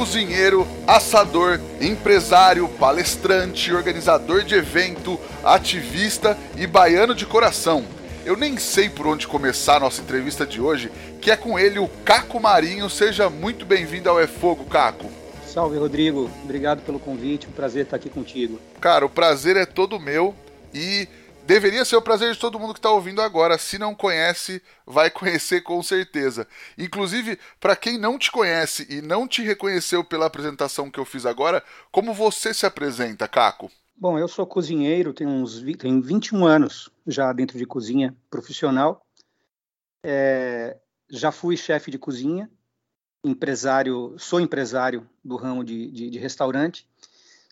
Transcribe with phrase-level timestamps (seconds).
[0.00, 7.84] Cozinheiro, assador, empresário, palestrante, organizador de evento, ativista e baiano de coração.
[8.24, 10.90] Eu nem sei por onde começar a nossa entrevista de hoje,
[11.20, 12.88] que é com ele o Caco Marinho.
[12.88, 15.04] Seja muito bem-vindo ao É Fogo, Caco.
[15.46, 16.30] Salve, Rodrigo.
[16.44, 17.46] Obrigado pelo convite.
[17.46, 18.58] Um prazer estar aqui contigo.
[18.80, 20.34] Cara, o prazer é todo meu
[20.72, 21.06] e
[21.50, 23.58] Deveria ser o prazer de todo mundo que está ouvindo agora.
[23.58, 26.46] Se não conhece, vai conhecer com certeza.
[26.78, 31.26] Inclusive, para quem não te conhece e não te reconheceu pela apresentação que eu fiz
[31.26, 33.68] agora, como você se apresenta, Caco?
[33.96, 39.04] Bom, eu sou cozinheiro, tenho, uns, tenho 21 anos já dentro de cozinha profissional.
[40.04, 40.78] É,
[41.10, 42.48] já fui chefe de cozinha,
[43.24, 46.88] empresário, sou empresário do ramo de, de, de restaurante.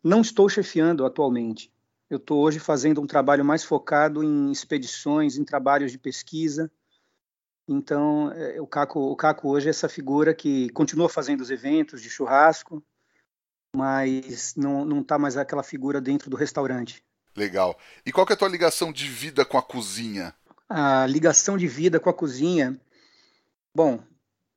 [0.05, 1.73] Não estou chefiando atualmente,
[2.11, 6.71] eu estou hoje fazendo um trabalho mais focado em expedições, em trabalhos de pesquisa.
[7.69, 12.01] Então, é, o Caco, o Caco hoje é essa figura que continua fazendo os eventos
[12.01, 12.83] de churrasco,
[13.77, 17.05] mas não está mais aquela figura dentro do restaurante.
[17.37, 17.79] Legal.
[18.05, 20.35] E qual é a tua ligação de vida com a cozinha?
[20.69, 22.79] A ligação de vida com a cozinha,
[23.75, 24.03] bom,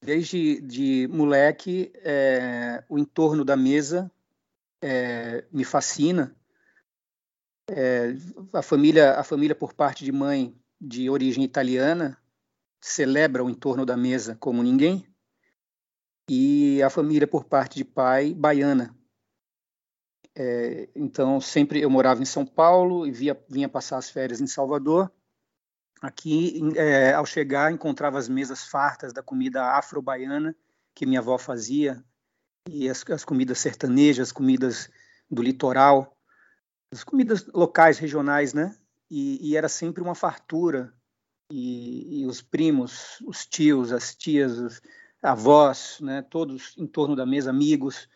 [0.02, 4.10] desde de moleque, é, o entorno da mesa
[4.82, 6.36] é, me fascina.
[7.74, 8.14] É,
[8.54, 12.18] a família, a família por parte de mãe de origem italiana
[12.82, 15.06] celebra o entorno da mesa como ninguém,
[16.30, 18.96] e a família por parte de pai baiana.
[20.36, 24.48] É, então sempre eu morava em São Paulo e via, vinha passar as férias em
[24.48, 25.12] Salvador.
[26.02, 30.56] Aqui, é, ao chegar, encontrava as mesas fartas da comida afro-baiana
[30.96, 32.04] que minha avó fazia
[32.70, 34.90] e as, as comidas sertanejas, as comidas
[35.30, 36.18] do litoral
[36.92, 38.76] as comidas locais, regionais, né?
[39.10, 40.94] E, e era sempre uma fartura.
[41.50, 44.82] E, e, os primos, os tios, as tias, os
[45.22, 46.22] avós, né?
[46.22, 48.08] Todos em torno da mesa, amigos.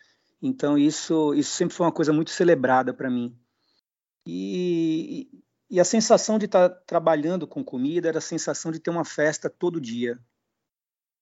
[0.41, 3.37] Então isso, isso sempre foi uma coisa muito celebrada para mim.
[4.25, 5.29] E,
[5.69, 9.05] e, a sensação de estar tá trabalhando com comida era a sensação de ter uma
[9.05, 10.19] festa todo dia.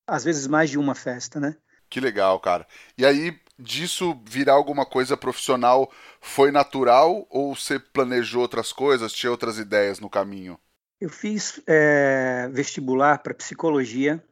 [0.07, 1.57] Às vezes mais de uma festa, né?
[1.93, 2.65] Que legal, cara.
[2.97, 9.29] E aí, disso virar alguma coisa profissional foi natural ou você planejou outras coisas, tinha
[9.29, 10.59] outras ideias no caminho?
[10.99, 14.25] Eu fiz é, vestibular para psicologia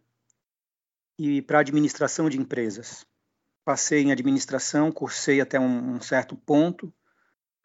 [1.19, 3.05] e para administração de empresas.
[3.63, 6.91] Passei em administração, cursei até um, um certo ponto,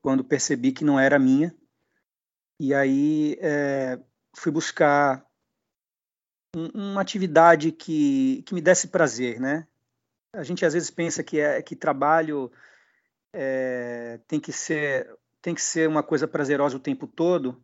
[0.02, 1.56] quando percebi que não era minha.
[2.60, 3.98] E aí é,
[4.36, 5.24] fui buscar
[6.54, 9.66] um, uma atividade que, que me desse prazer, né?
[10.36, 12.50] A gente às vezes pensa que é que trabalho
[13.32, 15.08] é, tem que ser
[15.40, 17.62] tem que ser uma coisa prazerosa o tempo todo.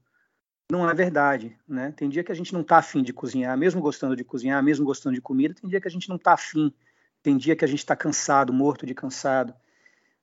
[0.71, 1.93] Não é verdade né?
[1.93, 4.85] Tem dia que a gente não está afim de cozinhar mesmo gostando de cozinhar mesmo
[4.85, 6.73] gostando de comida tem dia que a gente não está afim.
[7.23, 9.55] Tem dia que a gente está cansado morto de cansado.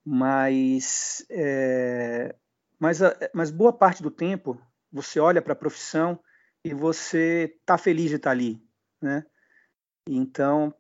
[0.04, 2.36] Mas é,
[2.80, 3.00] mas
[3.34, 4.60] mas boa parte do tempo
[4.92, 6.20] você olha para a profissão
[6.64, 8.62] e você está feliz de estar tá ali
[9.02, 9.26] né?
[10.08, 10.74] Então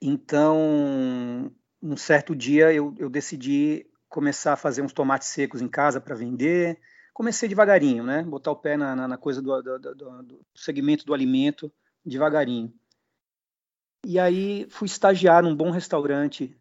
[0.00, 1.52] então,
[1.82, 6.14] um certo dia eu, eu decidi começar a fazer uns tomates secos em casa para
[6.14, 6.80] vender.
[7.12, 8.22] Comecei devagarinho, né?
[8.22, 11.72] Botar o pé na, na, na coisa do, do, do, do, segmento do alimento
[12.04, 12.72] devagarinho.
[14.04, 16.56] E aí fui estagiar num bom restaurante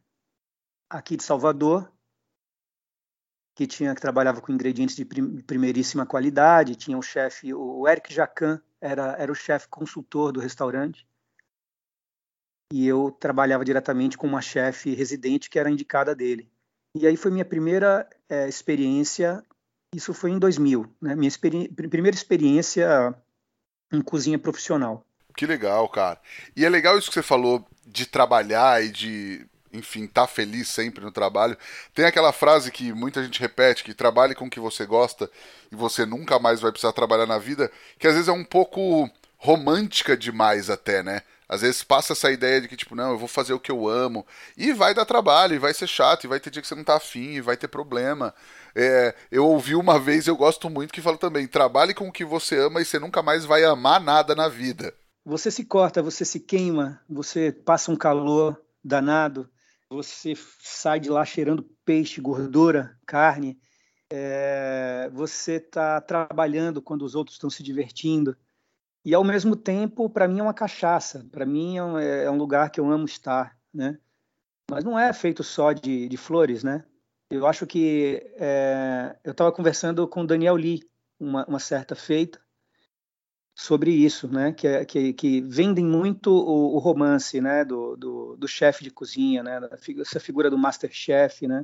[0.90, 1.92] aqui de Salvador,
[3.54, 6.76] que tinha que trabalhava com ingredientes de primeiríssima qualidade.
[6.76, 11.08] Tinha o chefe, o Eric Jacan era, era o chefe consultor do restaurante
[12.72, 16.50] e eu trabalhava diretamente com uma chefe residente que era indicada dele.
[16.96, 19.44] E aí foi minha primeira é, experiência,
[19.94, 21.16] isso foi em 2000, né?
[21.16, 23.14] Minha experi primeira experiência
[23.92, 25.06] em cozinha profissional.
[25.36, 26.20] Que legal, cara.
[26.56, 30.70] E é legal isso que você falou de trabalhar e de, enfim, estar tá feliz
[30.70, 31.58] sempre no trabalho.
[31.94, 35.30] Tem aquela frase que muita gente repete, que trabalhe com o que você gosta
[35.72, 37.70] e você nunca mais vai precisar trabalhar na vida,
[38.00, 41.22] que às vezes é um pouco romântica demais até, né?
[41.48, 43.88] Às vezes passa essa ideia de que, tipo, não, eu vou fazer o que eu
[43.88, 44.26] amo.
[44.58, 46.84] E vai dar trabalho, e vai ser chato, e vai ter dia que você não
[46.84, 48.34] tá afim, e vai ter problema.
[48.76, 52.26] É, eu ouvi uma vez, eu gosto muito, que fala também: trabalhe com o que
[52.26, 54.94] você ama e você nunca mais vai amar nada na vida.
[55.24, 59.50] Você se corta, você se queima, você passa um calor danado.
[59.90, 63.58] você sai de lá cheirando peixe, gordura, carne,
[64.10, 68.38] é, você está trabalhando quando os outros estão se divertindo.
[69.06, 72.38] E ao mesmo tempo, para mim é uma cachaça, para mim é um, é um,
[72.38, 74.00] lugar que eu amo estar, né?
[74.70, 76.84] Mas não é feito só de, de flores, né?
[77.30, 80.82] Eu acho que é, eu estava conversando com Daniel Lee
[81.20, 82.42] uma, uma, certa feita
[83.54, 84.52] sobre isso, né?
[84.52, 87.64] Que, é, que, que vendem muito o, o romance, né?
[87.64, 89.60] Do, do, do chefe de cozinha, né?
[90.00, 91.64] Essa figura do master chef, né?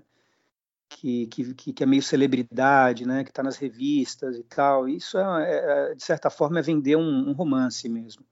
[0.93, 3.23] Que, que, que é meio celebridade, né?
[3.23, 4.89] Que está nas revistas e tal.
[4.89, 8.25] Isso é, é, de certa forma é vender um, um, romance mesmo,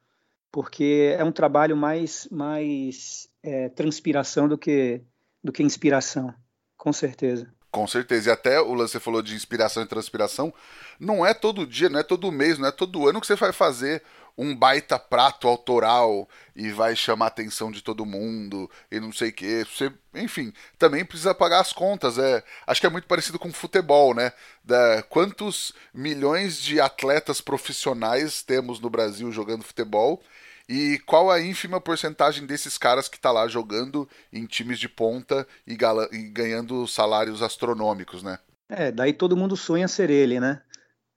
[0.51, 5.01] porque é um trabalho mais mais é, transpiração do que
[5.41, 6.33] do que inspiração,
[6.77, 7.51] com certeza.
[7.71, 8.29] Com certeza.
[8.29, 10.53] E até o lance falou de inspiração e transpiração.
[10.99, 13.53] Não é todo dia, não é todo mês, não é todo ano que você vai
[13.53, 14.03] fazer
[14.39, 19.29] um baita prato autoral e vai chamar a atenção de todo mundo e não sei
[19.29, 19.65] o que.
[19.65, 22.17] Você, enfim, também precisa pagar as contas.
[22.17, 24.31] É, acho que é muito parecido com futebol, né?
[24.63, 30.23] Da, quantos milhões de atletas profissionais temos no Brasil jogando futebol
[30.69, 35.45] e qual a ínfima porcentagem desses caras que está lá jogando em times de ponta
[35.67, 38.39] e, e, ganhando salários astronômicos, né?
[38.69, 40.61] É, daí todo mundo sonha ser ele, né?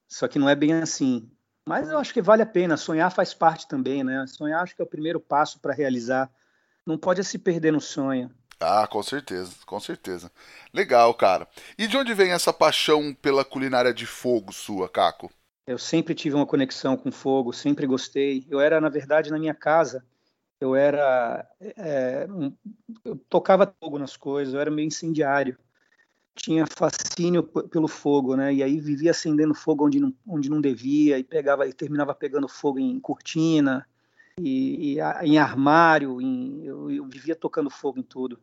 [0.08, 1.30] Só que não é bem assim.
[1.66, 2.76] Mas eu acho que vale a pena.
[2.76, 4.26] Sonhar faz parte também, né?
[4.26, 6.30] Sonhar acho que é o primeiro passo para realizar.
[6.86, 8.30] Não pode se perder no sonho.
[8.60, 10.30] Ah, com certeza, com certeza.
[10.72, 11.48] Legal, cara.
[11.76, 15.30] E de onde vem essa paixão pela culinária de fogo sua, Caco?
[15.66, 18.46] Eu sempre tive uma conexão com fogo, sempre gostei.
[18.48, 20.04] Eu era, na verdade, na minha casa,
[20.60, 21.48] eu era.
[21.76, 22.52] É, um,
[23.04, 25.56] eu tocava fogo nas coisas, eu era meio incendiário.
[26.34, 28.54] Tinha fascínio pelo fogo, né?
[28.54, 32.48] E aí vivia acendendo fogo onde não, onde não devia, e pegava e terminava pegando
[32.48, 33.86] fogo em cortina,
[34.38, 38.40] e, e em armário, em, eu, eu vivia tocando fogo em tudo.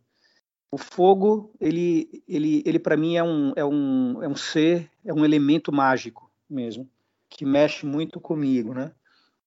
[0.71, 5.11] O fogo, ele, ele, ele para mim é um, é, um, é um ser, é
[5.11, 6.89] um elemento mágico mesmo
[7.29, 8.91] que mexe muito comigo, né?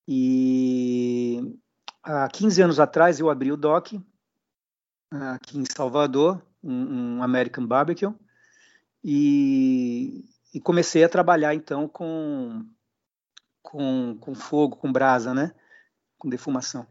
[0.07, 1.59] E
[2.03, 4.01] há 15 anos atrás eu abri o DOC
[5.11, 8.15] aqui em Salvador, um American Barbecue,
[9.05, 12.65] e, e, comecei a trabalhar então com,
[13.63, 15.53] com, com fogo, com brasa, né?
[16.19, 16.87] Com defumação.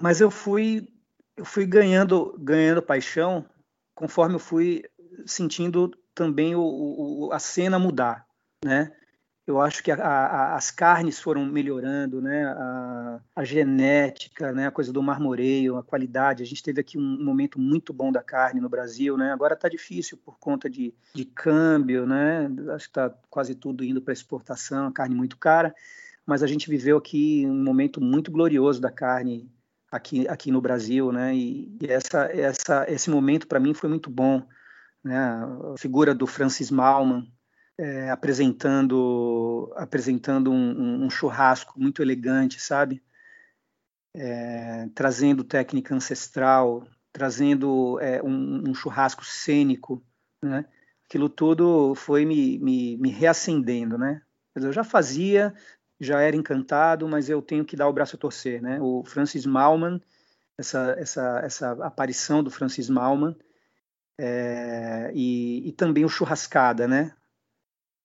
[0.00, 0.88] Mas eu fui
[1.36, 3.48] eu fui ganhando ganhando paixão
[3.94, 4.82] conforme eu fui
[5.26, 8.26] sentindo também o, o, a cena mudar,
[8.64, 8.92] né?
[9.48, 12.44] Eu acho que a, a, as carnes foram melhorando, né?
[12.44, 14.66] A, a, genética, né?
[14.66, 16.42] A coisa do marmoreio, a qualidade.
[16.42, 19.32] A gente teve aqui um momento muito bom da carne no Brasil, né?
[19.32, 22.46] Agora está difícil por conta de, de câmbio, né?
[22.74, 25.74] Acho que está quase tudo indo para exportação, carne muito cara.
[26.26, 29.50] Mas a gente viveu aqui um momento muito glorioso da carne
[29.90, 31.34] aqui, aqui no Brasil, né?
[31.34, 34.42] E, e essa, essa, esse momento para mim foi muito bom,
[35.02, 35.18] né?
[35.18, 37.26] A figura do Francis Malman
[37.78, 43.02] é, apresentando apresentando um, um, churrasco muito elegante, sabe?
[44.14, 50.02] É, trazendo técnica ancestral, trazendo é, um, um, churrasco cênico,
[50.42, 50.64] né?
[51.08, 54.22] Aquilo tudo foi me, me, me reacendendo, né?
[54.54, 55.54] Eu já fazia,
[56.00, 58.80] já era encantado, mas eu tenho que dar o braço a torcer, né?
[58.80, 60.00] O Francis Malman,
[60.58, 63.36] essa, essa, essa aparição do Francis Malman,
[64.18, 67.14] é, e, e, também o Churrascada, né?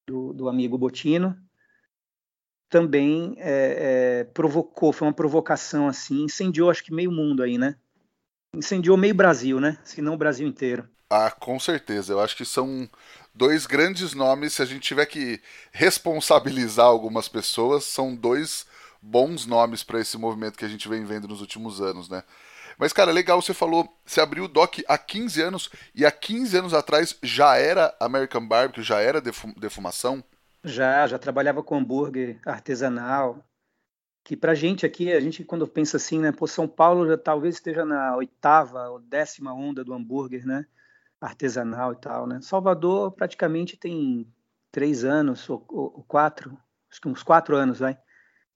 [0.08, 1.38] Do, do amigo Botino,
[2.70, 7.76] também é, é, provocou, foi uma provocação assim, incendiou acho que meio mundo aí, né?
[8.56, 9.78] Incendiou meio Brasil, né?
[9.84, 10.88] Se não o Brasil inteiro.
[11.10, 12.14] Ah, com certeza.
[12.14, 12.90] Eu acho que são
[13.34, 14.54] dois grandes nomes.
[14.54, 15.40] Se a gente tiver que
[15.72, 18.66] responsabilizar algumas pessoas, são dois
[19.02, 22.24] bons nomes para esse movimento que a gente vem vendo nos últimos anos, né?
[22.78, 26.58] Mas, cara, legal, você falou, você abriu o DOC há 15 anos e há 15
[26.58, 30.24] anos atrás já era American Barbecue, já era defumação?
[30.64, 33.44] Já, já trabalhava com hambúrguer artesanal.
[34.24, 37.56] Que pra gente aqui, a gente quando pensa assim, né, pô, São Paulo já talvez
[37.56, 40.66] esteja na oitava ou décima onda do hambúrguer, né,
[41.20, 42.40] artesanal e tal, né.
[42.42, 44.26] Salvador praticamente tem
[44.72, 46.58] três anos ou, ou quatro,
[46.90, 47.98] acho que uns quatro anos, vai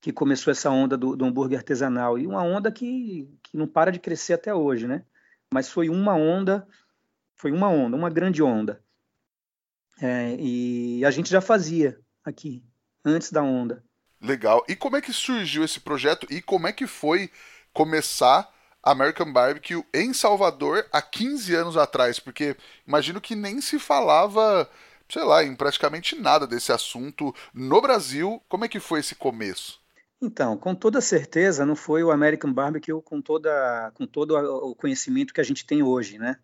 [0.01, 2.17] que começou essa onda do, do, hambúrguer artesanal.
[2.17, 5.03] E uma onda que, que não para de crescer até hoje, né?
[5.51, 6.67] Mas foi uma onda,
[7.35, 8.81] foi uma onda, uma grande onda.
[9.99, 12.63] É, e a gente já fazia aqui,
[13.03, 13.83] antes da onda.
[14.21, 14.63] Legal.
[14.67, 17.31] E como é que surgiu esse projeto e como é que foi
[17.73, 18.51] começar
[18.83, 22.19] American Barbecue em Salvador há 15 anos atrás?
[22.19, 24.69] Porque imagino que nem se falava,
[25.09, 28.41] sei lá, em praticamente nada desse assunto no Brasil.
[28.47, 29.79] Como é que foi esse começo?
[30.21, 35.33] Então, com toda certeza, não foi o American Barbecue com, toda, com todo o conhecimento
[35.33, 36.37] que a gente tem hoje, né?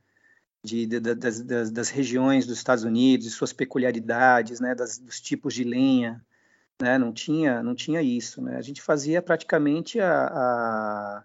[0.64, 5.54] de, de, das, das, regiões dos Estados Unidos, de suas peculiaridades, né, das, dos tipos
[5.54, 6.26] de lenha,
[6.82, 11.24] né, não tinha, não tinha isso, né, a gente fazia praticamente a, a,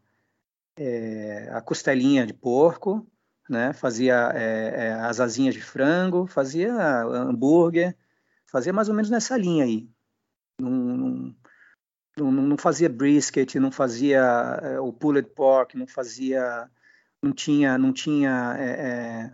[0.76, 3.07] é, a costelinha de porco,
[3.49, 6.75] né, fazia é, é, as asinhas de frango, fazia
[7.05, 7.97] hambúrguer,
[8.45, 9.88] fazia mais ou menos nessa linha aí,
[10.61, 11.33] não,
[12.25, 14.20] não, não fazia brisket, não fazia
[14.62, 16.68] é, o pulled pork, não fazia
[17.22, 19.32] não tinha, não tinha é,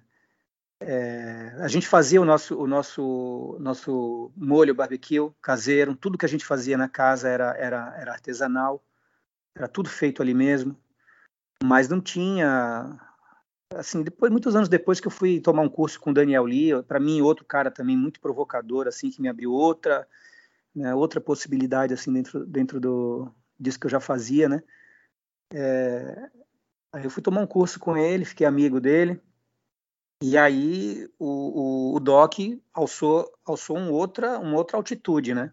[0.80, 6.28] é, a gente fazia o nosso, o nosso, nosso molho barbecue caseiro, tudo que a
[6.28, 8.84] gente fazia na casa era, era, era artesanal,
[9.54, 10.76] era tudo feito ali mesmo,
[11.62, 12.98] mas não tinha,
[13.74, 16.82] assim, depois, muitos anos depois que eu fui tomar um curso com o Daniel Lee,
[16.82, 20.06] para mim outro cara também muito provocador, assim, que me abriu outra,
[20.74, 24.62] né, outra possibilidade, assim, dentro, dentro do, disso que eu já fazia, né,
[25.52, 26.30] é,
[26.94, 29.20] Aí eu fui tomar um curso com ele, fiquei amigo dele.
[30.22, 32.34] E aí o, o, o Doc
[32.72, 35.52] alçou, alçou um outra, uma outra altitude, né?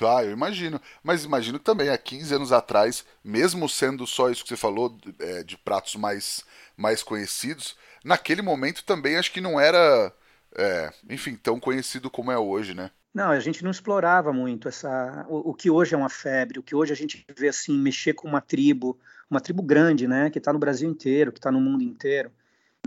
[0.00, 0.80] Ah, eu imagino.
[1.00, 5.44] Mas imagino também há 15 anos atrás, mesmo sendo só isso que você falou, é,
[5.44, 6.44] de pratos mais,
[6.76, 10.12] mais conhecidos, naquele momento também acho que não era,
[10.56, 12.90] é, enfim, tão conhecido como é hoje, né?
[13.12, 16.62] Não, a gente não explorava muito essa, o, o, que hoje é uma febre, o
[16.62, 18.96] que hoje a gente vê assim, mexer com uma tribo,
[19.28, 22.30] uma tribo grande, né, que está no Brasil inteiro, que está no mundo inteiro.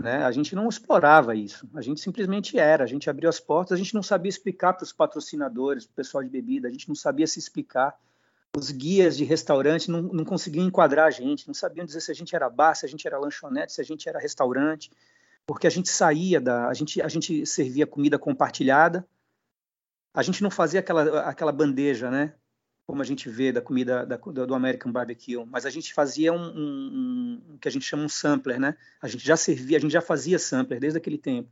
[0.02, 0.24] Né?
[0.24, 3.76] A gente não explorava isso, a gente simplesmente era, a gente abriu as portas, a
[3.76, 6.96] gente não sabia explicar para os patrocinadores, para o pessoal de bebida, a gente não
[6.96, 7.94] sabia se explicar.
[8.56, 12.14] Os guias de restaurante não, não conseguiam enquadrar a gente, não sabiam dizer se a
[12.14, 14.90] gente era bar, se a gente era lanchonete, se a gente era restaurante,
[15.46, 19.06] porque a gente saía da, a gente, a gente servia comida compartilhada,
[20.14, 22.32] a gente não fazia aquela, aquela bandeja, né?
[22.86, 26.46] como a gente vê da comida da, do American Barbecue, mas a gente fazia um,
[26.46, 28.76] um, um, que a gente chama um sampler, né?
[29.00, 31.50] A gente já servia, a gente já fazia sampler desde aquele tempo.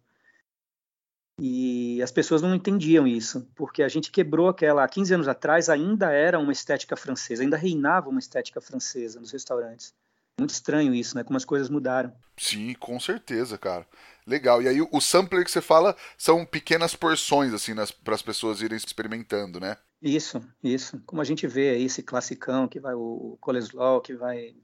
[1.40, 5.70] E as pessoas não entendiam isso, porque a gente quebrou aquela, há 15 anos atrás
[5.70, 9.94] ainda era uma estética francesa, ainda reinava uma estética francesa nos restaurantes.
[10.38, 11.24] Muito estranho isso, né?
[11.24, 12.12] Como as coisas mudaram.
[12.36, 13.86] Sim, com certeza, cara.
[14.26, 14.62] Legal.
[14.62, 18.76] E aí o sampler que você fala são pequenas porções, assim, para as pessoas irem
[18.76, 19.76] experimentando, né?
[20.00, 21.00] Isso, isso.
[21.06, 24.54] Como a gente vê aí esse classicão que vai o coleslaw, que vai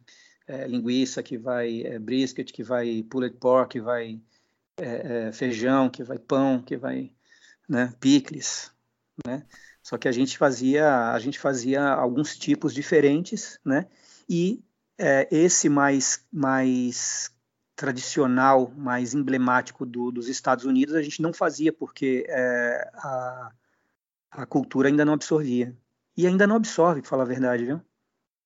[0.46, 4.20] é, linguiça, que vai é, brisket, que vai pulled pork, que vai
[4.78, 7.12] é, é, feijão, que vai pão, que vai
[7.68, 8.72] né, picles,
[9.26, 9.44] né?
[9.82, 13.86] Só que a gente fazia a gente fazia alguns tipos diferentes, né?
[14.28, 14.62] E
[14.98, 17.30] é, esse mais mais
[17.76, 23.52] tradicional, mais emblemático do, dos Estados Unidos a gente não fazia porque é, a
[24.30, 25.76] a cultura ainda não absorvia.
[26.16, 27.80] E ainda não absorve, para falar a verdade, viu?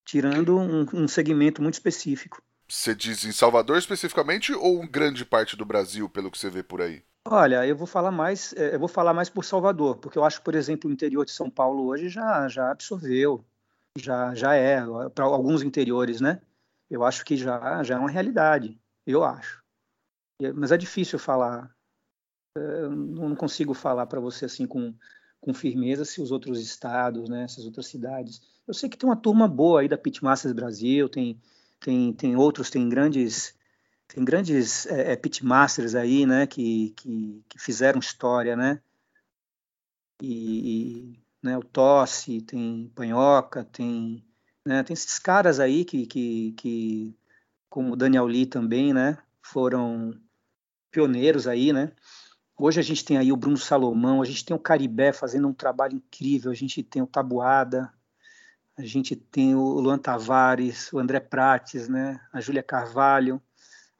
[0.05, 2.43] Tirando um, um segmento muito específico.
[2.69, 6.81] Você diz em Salvador especificamente ou grande parte do Brasil, pelo que você vê por
[6.81, 7.03] aí?
[7.25, 10.43] Olha, eu vou falar mais, é, eu vou falar mais por Salvador, porque eu acho,
[10.43, 13.45] por exemplo, o interior de São Paulo hoje já, já absorveu,
[13.99, 14.81] já, já é
[15.15, 16.41] para alguns interiores, né?
[16.91, 19.63] Eu acho que já, já é uma realidade, eu acho.
[20.55, 21.75] Mas é difícil falar,
[22.57, 24.95] eu não consigo falar para você assim com
[25.43, 28.41] com firmeza se os outros estados, né, essas outras cidades.
[28.67, 31.39] Eu sei que tem uma turma boa aí da Pitmasters Brasil, tem,
[31.81, 33.55] tem, tem outros, tem grandes
[34.07, 38.81] tem grandes é, é, pitmasters aí, né, que, que, que, fizeram história, né,
[40.21, 44.25] e, e né, o Tosse, tem Panhoca, tem,
[44.65, 47.17] né, tem esses caras aí que, que, que,
[47.69, 50.15] como o Daniel Lee também, né, foram
[50.91, 51.93] pioneiros aí, né,
[52.65, 55.53] Hoje a gente tem aí o Bruno Salomão, a gente tem o Caribé fazendo um
[55.53, 57.93] trabalho incrível, a gente tem o Tabuada,
[58.77, 63.43] a gente tem o Luan Tavares, o André Prates, né, a Júlia Carvalho,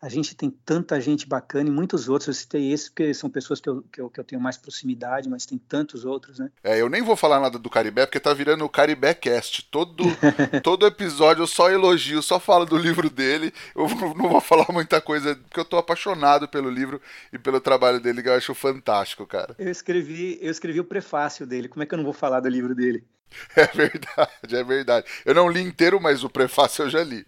[0.03, 2.27] a gente tem tanta gente bacana e muitos outros.
[2.27, 5.29] Eu citei esses porque são pessoas que eu, que eu, que eu tenho mais proximidade,
[5.29, 6.51] mas tem tantos outros, né?
[6.65, 9.63] É, eu nem vou falar nada do Caribé porque tá virando o Caribé Cast.
[9.71, 10.03] Todo,
[10.65, 13.55] todo episódio eu só elogio, só falo do livro dele.
[13.77, 17.01] Eu não vou falar muita coisa porque eu tô apaixonado pelo livro
[17.33, 19.55] e pelo trabalho dele que eu acho fantástico, cara.
[19.57, 21.69] Eu escrevi, eu escrevi o prefácio dele.
[21.69, 23.05] Como é que eu não vou falar do livro dele?
[23.57, 25.07] É verdade, é verdade.
[25.25, 27.25] Eu não li inteiro, mas o prefácio eu já li.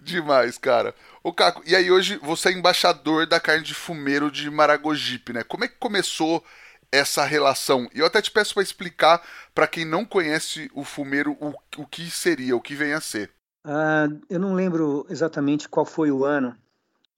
[0.00, 0.94] Demais, cara.
[1.22, 5.42] Ô, Caco, e aí hoje você é embaixador da carne de fumeiro de Maragogipe, né?
[5.42, 6.42] Como é que começou
[6.90, 7.88] essa relação?
[7.94, 9.22] E eu até te peço para explicar
[9.54, 13.30] para quem não conhece o fumeiro o, o que seria, o que vem a ser.
[13.66, 16.56] Uh, eu não lembro exatamente qual foi o ano,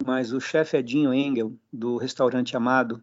[0.05, 3.03] mas o chefe Edinho Engel, do restaurante Amado,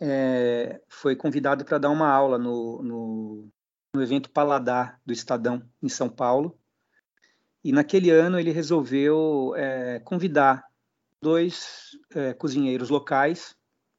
[0.00, 3.48] é, foi convidado para dar uma aula no, no,
[3.94, 6.57] no evento Paladar do Estadão, em São Paulo.
[7.64, 10.64] E naquele ano ele resolveu é, convidar
[11.20, 13.56] dois é, cozinheiros locais.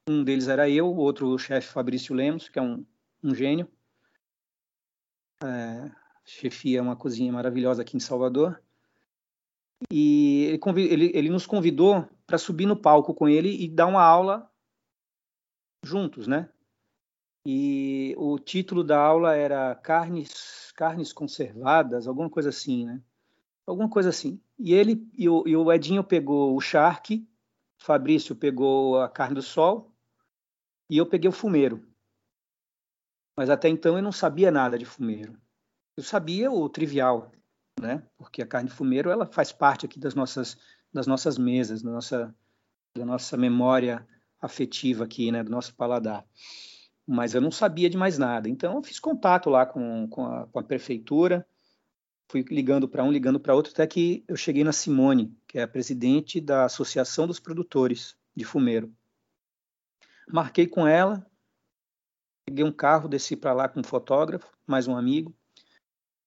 [0.07, 2.85] Um deles era eu, o outro o chefe Fabrício Lemos, que é um,
[3.23, 3.69] um gênio.
[5.43, 5.91] É,
[6.25, 8.61] chefia uma cozinha maravilhosa aqui em Salvador.
[9.91, 14.03] E ele, ele, ele nos convidou para subir no palco com ele e dar uma
[14.03, 14.49] aula
[15.83, 16.49] juntos, né?
[17.45, 23.01] E o título da aula era Carnes, carnes conservadas, alguma coisa assim, né?
[23.69, 24.41] Alguma coisa assim.
[24.57, 27.29] E ele e o, e o Edinho pegou o charque,
[27.77, 29.95] Fabrício pegou a carne do sol
[30.89, 31.87] e eu peguei o fumeiro.
[33.37, 35.39] Mas até então eu não sabia nada de fumeiro.
[35.95, 37.31] Eu sabia o trivial,
[37.79, 38.01] né?
[38.17, 40.57] Porque a carne de fumeiro ela faz parte aqui das nossas
[40.91, 42.35] das nossas mesas, da nossa
[42.97, 44.03] da nossa memória
[44.41, 46.25] afetiva aqui, né, do nosso paladar.
[47.05, 48.49] Mas eu não sabia de mais nada.
[48.49, 51.45] Então eu fiz contato lá com, com, a, com a prefeitura,
[52.29, 55.63] fui ligando para um, ligando para outro, até que eu cheguei na Simone, que é
[55.63, 58.93] a presidente da Associação dos Produtores de Fumeiro.
[60.31, 61.25] Marquei com ela,
[62.45, 65.35] peguei um carro, desci para lá com um fotógrafo, mais um amigo,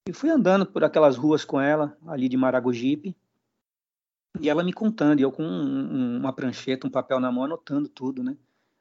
[0.09, 3.17] e fui andando por aquelas ruas com ela, ali de Maragogipe,
[4.41, 7.89] e ela me contando, e eu com um, uma prancheta, um papel na mão, anotando
[7.89, 8.37] tudo, né?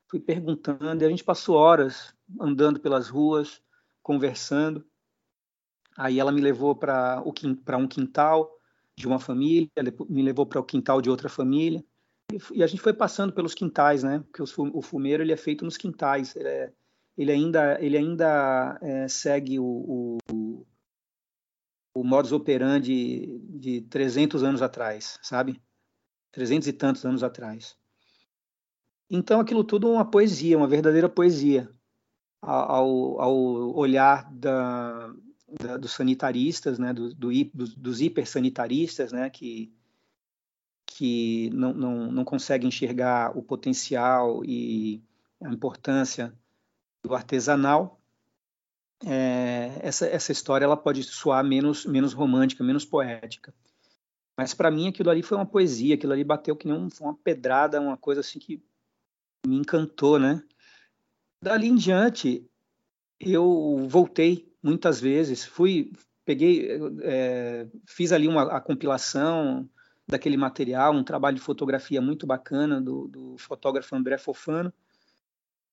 [0.08, 3.62] Fui perguntando, e a gente passou horas andando pelas ruas,
[4.02, 4.84] conversando.
[5.98, 8.52] Aí ela me levou para um quintal
[8.96, 9.70] de uma família,
[10.10, 11.84] me levou para o quintal de outra família.
[12.54, 14.20] E, a gente foi passando pelos quintais, né?
[14.20, 16.36] Porque o fumeiro ele é feito nos quintais.
[16.36, 16.74] Ele, é,
[17.18, 20.66] ele ainda, ele ainda é, segue o, o,
[21.94, 25.62] o modus operandi de 300 anos atrás, sabe?
[26.32, 27.76] 300 e tantos anos atrás.
[29.10, 31.70] Então aquilo tudo é uma poesia, uma verdadeira poesia,
[32.42, 33.36] ao, ao
[33.76, 35.14] olhar da,
[35.60, 37.30] da, dos sanitaristas, né, do, do,
[37.78, 39.74] dos, hipersanitaristas, né, que,
[40.86, 45.02] que não, não, não conseguem enxergar o potencial e
[45.44, 46.34] a importância
[47.04, 48.00] do artesanal,
[49.06, 53.54] é, essa, essa história ela pode soar menos, menos romântica, menos poética.
[54.38, 57.16] Mas para mim aquilo ali foi uma poesia, aquilo ali bateu que nem um, uma
[57.16, 58.64] pedrada, uma coisa assim que
[59.46, 60.44] me encantou, né?
[61.44, 62.48] Dali em diante,
[63.20, 65.92] eu voltei muitas vezes, fui,
[66.26, 66.70] peguei,
[67.02, 69.70] é, fiz ali uma a compilação
[70.08, 74.74] daquele material, um trabalho de fotografia muito bacana do, do fotógrafo André Fofano,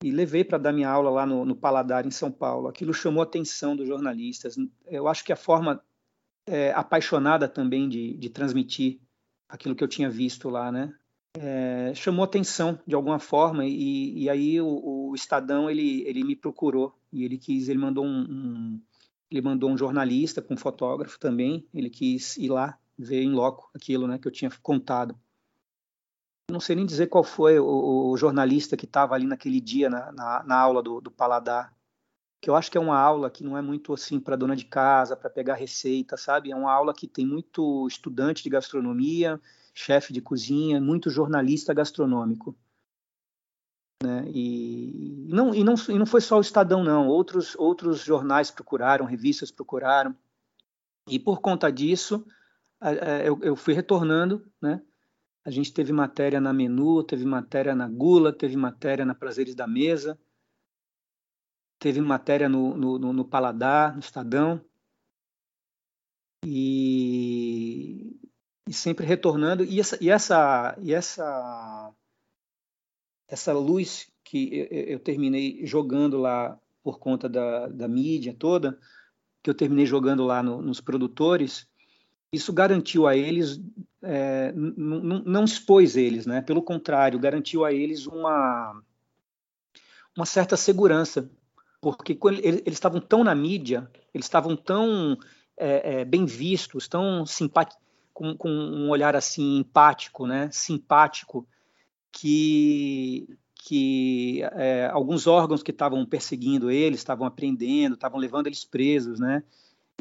[0.02, 2.68] e levei para dar minha aula lá no, no, Paladar, em São Paulo.
[2.68, 4.56] Aquilo chamou a atenção dos jornalistas.
[4.86, 5.82] Eu acho que a forma
[6.46, 9.00] é, apaixonada também de, de, transmitir
[9.48, 10.94] aquilo que eu tinha visto lá, né?
[11.40, 14.66] É, chamou atenção de alguma forma e, e aí o,
[15.10, 18.82] o, Estadão ele, ele me procurou e ele quis, ele mandou um, um
[19.30, 23.70] ele mandou um jornalista com um fotógrafo também, ele quis ir lá ver em loco
[23.72, 25.14] aquilo, né, que eu tinha contado
[26.50, 30.10] não sei nem dizer qual foi o, o jornalista que estava ali naquele dia na,
[30.12, 31.74] na, na aula do, do, Paladar,
[32.40, 34.64] que eu acho que é uma aula que não é muito assim para dona de
[34.64, 36.50] casa, para pegar receita, sabe?
[36.50, 39.38] É uma aula que tem muito estudante de gastronomia,
[39.78, 42.56] chefe de cozinha, muito jornalista gastronômico.
[44.02, 44.24] Né?
[44.28, 47.06] E, não, e, não, e não foi só o Estadão, não.
[47.06, 50.16] Outros, outros jornais procuraram, revistas procuraram.
[51.08, 52.26] E por conta disso,
[53.24, 54.82] eu, eu fui retornando, né?
[55.44, 59.66] A gente teve matéria na Menu, teve matéria na Gula, teve matéria na Prazeres da
[59.66, 60.18] Mesa,
[61.78, 64.60] teve matéria no, no, no Paladar, no Estadão.
[66.44, 68.17] E,
[68.68, 69.64] e sempre retornando.
[69.64, 71.90] E essa, e essa, e essa,
[73.26, 78.78] essa luz que eu, terminei jogando lá por conta da, da mídia toda,
[79.42, 81.66] que eu terminei jogando lá no, nos produtores,
[82.30, 83.58] isso garantiu a eles,
[84.02, 86.42] é, não expôs eles, né?
[86.42, 88.82] pelo contrário, garantiu a eles uma,
[90.14, 91.30] uma certa segurança,
[91.80, 95.16] porque eles estavam tão na mídia, eles estavam tão
[95.56, 97.87] é, é, bem vistos, tão simpáticos,
[98.18, 100.50] com, com, um olhar assim empático, né?
[100.50, 101.46] simpático,
[102.10, 109.20] que, que é, alguns órgãos que estavam perseguindo eles, estavam apreendendo, estavam levando eles presos,
[109.20, 109.44] né?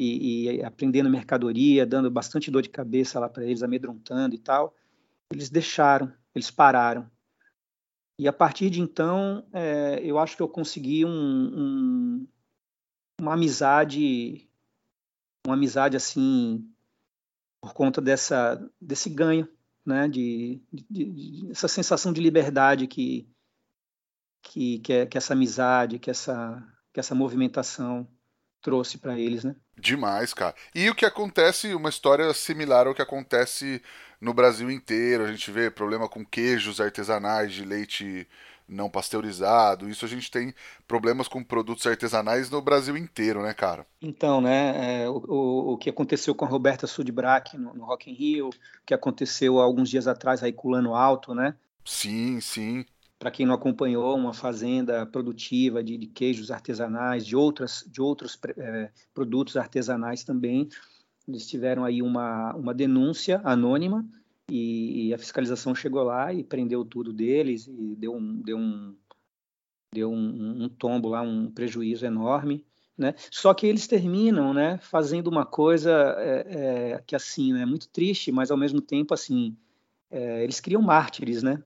[0.00, 4.74] e, e aprendendo mercadoria, dando bastante dor de cabeça lá para eles, amedrontando e tal,
[5.32, 7.08] eles deixaram, eles pararam.
[8.18, 12.28] E a partir de então, é, eu acho que eu consegui um, um,
[13.20, 14.48] uma amizade,
[15.46, 16.68] uma amizade assim,
[17.60, 19.48] por conta dessa, desse ganho,
[19.84, 23.28] né, de, de, de essa sensação de liberdade que,
[24.42, 28.06] que, que, é, que essa amizade, que essa, que essa movimentação
[28.60, 29.54] trouxe para eles, né?
[29.78, 30.54] Demais, cara.
[30.74, 33.82] E o que acontece, uma história similar ao que acontece
[34.20, 35.24] no Brasil inteiro.
[35.24, 38.28] A gente vê problema com queijos artesanais de leite
[38.68, 39.88] não pasteurizado.
[39.88, 40.54] Isso a gente tem
[40.86, 43.86] problemas com produtos artesanais no Brasil inteiro, né, cara?
[44.00, 48.14] Então, né, é, o, o, que aconteceu com a Roberta Sudbrack no, no Rock in
[48.14, 48.52] Rio, o
[48.86, 51.54] que aconteceu há alguns dias atrás aí com o Lano Alto, né?
[51.84, 52.84] Sim, sim
[53.18, 58.38] para quem não acompanhou, uma fazenda produtiva de, de queijos artesanais, de, outras, de outros
[58.56, 60.68] é, produtos artesanais também.
[61.26, 64.06] Eles tiveram aí uma, uma denúncia anônima
[64.48, 68.96] e, e, a fiscalização chegou lá e prendeu tudo deles e deu um, deu um,
[69.92, 72.64] deu um, um tombo lá, um prejuízo enorme.
[72.96, 73.14] Né?
[73.30, 78.32] Só que eles terminam, né, fazendo uma coisa é, é, que assim é muito triste,
[78.32, 79.56] mas ao mesmo tempo assim
[80.10, 81.62] é, eles criam mártires, né?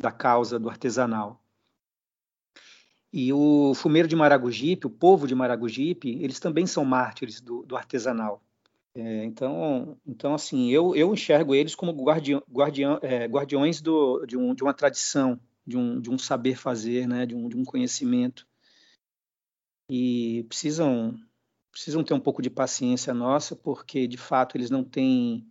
[0.00, 1.42] da causa do artesanal.
[3.12, 7.76] E o fumeiro de Maragogipe, o povo de Maragogipe, eles também são mártires do, do
[7.76, 8.42] artesanal.
[8.96, 14.38] É, então, então, assim, eu, eu enxergo eles como guardião, guardião, é, guardiões do, de,
[14.38, 17.64] um, de uma tradição, de um, de um saber fazer, né, de, um, de um
[17.64, 18.48] conhecimento.
[19.90, 21.14] E precisam,
[21.70, 25.46] precisam ter um pouco de paciência nossa, porque, de fato, eles não têm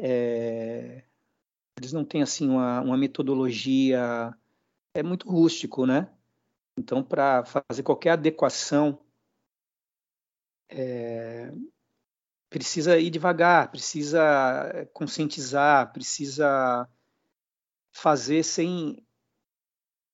[0.00, 1.04] é,
[1.78, 4.36] eles não têm assim uma, uma metodologia
[4.92, 6.12] é muito rústico, né?
[6.76, 8.98] Então, para fazer qualquer adequação,
[10.68, 11.52] é,
[12.52, 16.88] precisa ir devagar, precisa é, conscientizar, precisa
[17.90, 19.02] fazer sem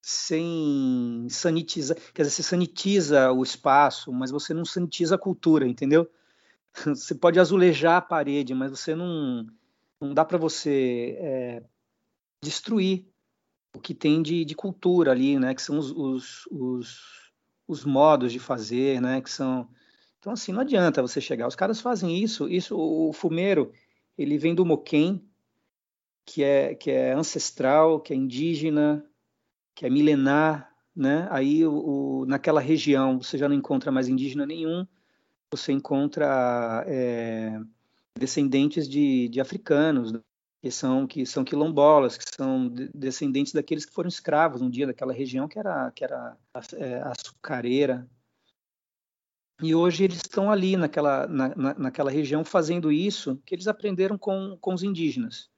[0.01, 6.09] sem sanitizar, quer dizer, você sanitiza o espaço, mas você não sanitiza a cultura, entendeu?
[6.95, 9.47] Você pode azulejar a parede, mas você não
[10.01, 11.63] não dá para você é,
[12.41, 13.07] destruir
[13.75, 15.55] o que tem de, de, cultura ali, né?
[15.55, 17.33] Que são os, os, os,
[17.67, 19.21] os, modos de fazer, né?
[19.21, 19.69] Que são
[20.19, 21.47] então assim não adianta você chegar.
[21.47, 22.49] Os caras fazem isso.
[22.49, 23.73] Isso o fumeiro
[24.17, 25.25] ele vem do moquém,
[26.27, 29.05] que é que é ancestral, que é indígena,
[29.75, 31.29] que é milenar, né?
[31.31, 34.87] Aí o, o naquela região você já não encontra mais indígena nenhum.
[35.51, 37.59] Você encontra é,
[38.19, 40.21] descendentes de, de africanos, né,
[40.61, 45.13] que são que são quilombolas, que são descendentes daqueles que foram escravos um dia daquela
[45.13, 46.37] região que era que era
[46.75, 48.07] é, açucareira.
[49.61, 54.17] E hoje eles estão ali naquela na, na, naquela região fazendo isso que eles aprenderam
[54.17, 55.51] com, com os indígenas.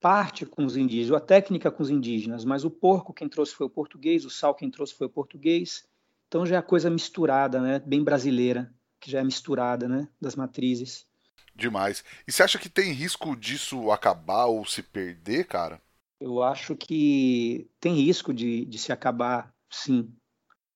[0.00, 3.66] Parte com os indígenas, a técnica com os indígenas, mas o porco quem trouxe foi
[3.66, 5.86] o português, o sal quem trouxe foi o português.
[6.28, 7.78] Então já é a coisa misturada, né?
[7.80, 10.08] Bem brasileira, que já é misturada, né?
[10.20, 11.06] Das matrizes.
[11.54, 12.02] Demais.
[12.26, 15.82] E você acha que tem risco disso acabar ou se perder, cara?
[16.18, 20.10] Eu acho que tem risco de, de se acabar, sim.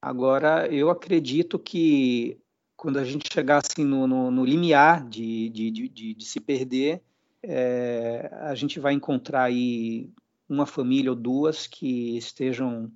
[0.04, 2.38] Agora, eu acredito que
[2.76, 7.02] quando a gente chegar assim, no, no, no limiar de, de, de, de se perder,
[7.42, 10.10] é, a gente vai encontrar aí
[10.46, 12.92] uma família ou duas que estejam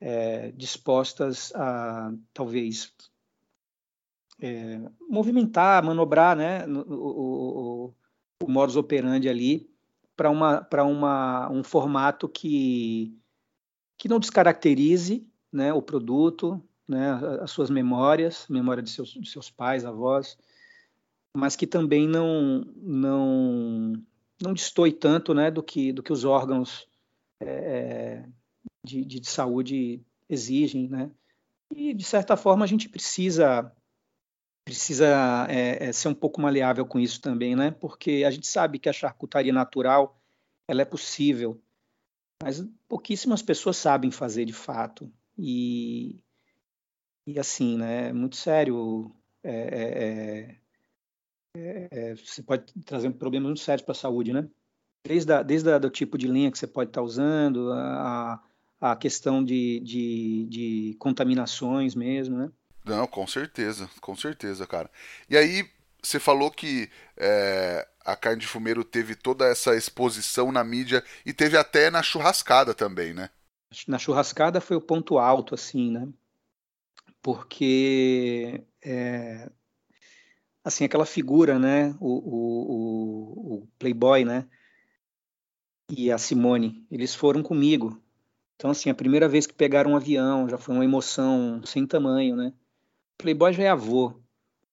[0.00, 2.90] é, dispostas a talvez
[4.40, 7.94] é, movimentar, manobrar né, o, o,
[8.42, 9.70] o modus operandi ali
[10.16, 13.14] para uma, uma, um formato que,
[13.98, 19.50] que não descaracterize né, o produto, né, as suas memórias, memória de seus, de seus
[19.50, 20.36] pais, avós,
[21.36, 23.92] mas que também não não
[24.42, 26.88] não destoe tanto né, do que do que os órgãos
[27.40, 28.24] é,
[28.84, 31.10] de, de saúde exigem, né?
[31.74, 33.72] E de certa forma a gente precisa
[34.64, 37.70] precisa é, é, ser um pouco maleável com isso também, né?
[37.70, 40.20] Porque a gente sabe que a charcutaria natural
[40.68, 41.60] ela é possível,
[42.42, 45.10] mas pouquíssimas pessoas sabem fazer de fato.
[45.40, 46.22] E,
[47.26, 48.08] e assim, né?
[48.08, 49.10] É muito sério.
[49.42, 50.58] É,
[51.56, 54.46] é, é, é você pode trazer problemas muito sérios para a saúde, né?
[55.06, 58.42] Desde, a, desde a, do tipo de linha que você pode estar tá usando, a,
[58.80, 62.50] a questão de, de, de contaminações mesmo, né?
[62.84, 64.90] Não, com certeza, com certeza, cara.
[65.28, 65.66] E aí,
[66.02, 71.32] você falou que é, a carne de fumeiro teve toda essa exposição na mídia e
[71.32, 73.30] teve até na churrascada também, né?
[73.86, 76.08] Na churrascada foi o ponto alto, assim, né?
[77.22, 79.50] Porque, é,
[80.64, 81.94] assim, aquela figura, né?
[82.00, 84.48] O, o, o, Playboy, né?
[85.88, 88.02] E a Simone, eles foram comigo.
[88.56, 92.36] Então, assim, a primeira vez que pegaram um avião já foi uma emoção sem tamanho,
[92.36, 92.52] né?
[93.18, 94.20] Playboy já é avô.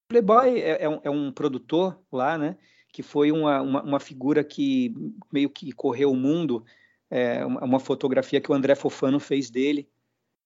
[0.08, 2.58] Playboy é, é, um, é um, produtor lá, né?
[2.92, 4.94] Que foi uma, uma, uma, figura que
[5.32, 6.66] meio que correu o mundo.
[7.10, 9.90] É, uma, fotografia que o André Fofano fez dele,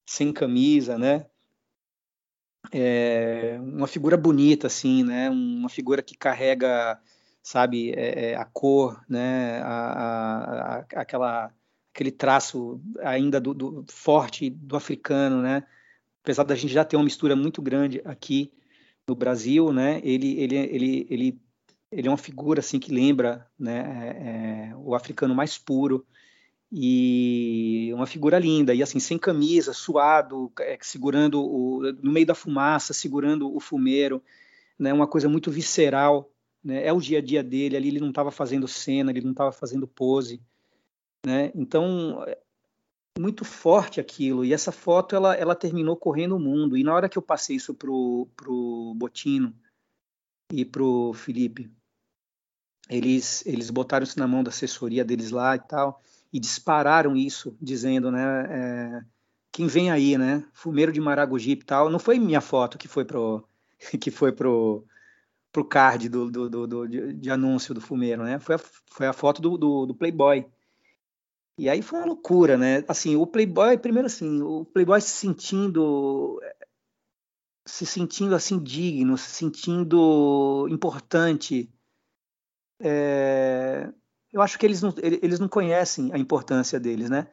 [0.06, 1.26] sem camisa, né?
[2.72, 5.30] é, uma figura bonita, assim, né?
[5.30, 7.00] Uma figura que carrega,
[7.42, 9.60] sabe, é, é a cor, né?
[9.62, 11.54] A, a, a, aquela,
[11.94, 15.64] aquele traço ainda do, do, forte do africano, né?
[16.24, 18.52] Apesar da gente já ter uma mistura muito grande aqui
[19.08, 20.00] no Brasil, né?
[20.04, 21.42] Ele, ele, ele, ele,
[21.92, 24.70] ele é uma figura assim que lembra, né?
[24.70, 26.06] É, é o africano mais puro
[26.72, 32.34] e uma figura linda, e assim, sem camisa, suado, é, segurando o, no meio da
[32.34, 34.24] fumaça, segurando o fumeiro,
[34.80, 36.32] né, uma coisa muito visceral,
[36.64, 39.32] né, é o dia a dia dele, ali ele não estava fazendo cena, ele não
[39.32, 40.42] estava fazendo pose,
[41.26, 42.26] né, então,
[43.20, 47.10] muito forte aquilo, e essa foto, ela, ela terminou correndo o mundo, e na hora
[47.10, 49.54] que eu passei isso pro, pro Botino
[50.54, 51.70] e pro Felipe,
[52.90, 57.56] eles, eles botaram isso na mão da assessoria deles lá e tal, e dispararam isso,
[57.62, 59.02] dizendo, né, é,
[59.52, 63.04] quem vem aí, né, fumeiro de Maragogipe e tal, não foi minha foto que foi
[63.04, 63.48] pro,
[64.00, 64.86] que foi pro,
[65.52, 69.08] pro card do, do, do, do de, de, anúncio do fumeiro, né, foi a, foi
[69.08, 70.46] a foto do, do, do Playboy.
[71.58, 76.42] E aí foi uma loucura, né, assim, o Playboy, primeiro assim, o Playboy se sentindo
[77.66, 81.72] se sentindo assim digno, se sentindo importante,
[82.80, 83.94] é,
[84.32, 87.28] eu acho que eles não, eles não conhecem a importância deles, né?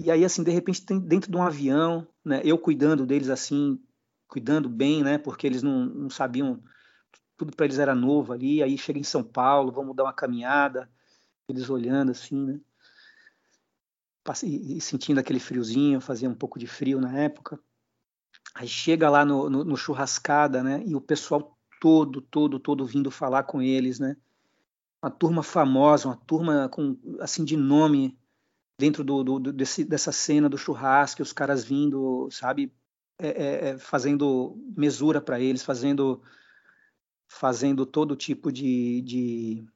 [0.00, 3.80] E aí, assim, de repente, dentro de um avião, né, eu cuidando deles assim,
[4.28, 5.16] cuidando bem, né?
[5.18, 6.62] Porque eles não, não sabiam,
[7.36, 8.62] tudo para eles era novo ali.
[8.62, 10.90] Aí chega em São Paulo, vamos dar uma caminhada,
[11.48, 12.60] eles olhando assim, né?
[14.42, 17.58] E, sentindo aquele friozinho, fazia um pouco de frio na época.
[18.54, 20.82] Aí chega lá no, no, no churrascada, né?
[20.84, 24.16] E o pessoal todo, todo, todo vindo falar com eles, né?
[25.02, 28.18] Uma turma famosa, uma turma com assim de nome
[28.78, 32.72] dentro do, do desse, dessa cena do churrasco, os caras vindo, sabe,
[33.18, 36.22] é, é, é fazendo mesura para eles, fazendo
[37.28, 39.66] fazendo todo tipo de, de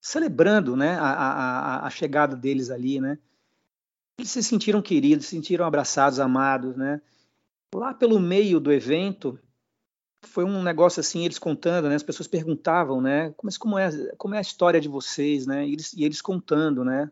[0.00, 3.18] celebrando, né, a, a, a, chegada deles ali, né.
[4.18, 7.00] Eles se sentiram queridos, se sentiram abraçados, amados, né.
[7.74, 9.38] Lá pelo meio do evento,
[10.26, 11.94] foi um negócio assim, eles contando, né?
[11.94, 13.34] As pessoas perguntavam, né?
[13.42, 15.66] Mas como é, como é a história de vocês, né?
[15.66, 17.10] E eles, e eles contando, né?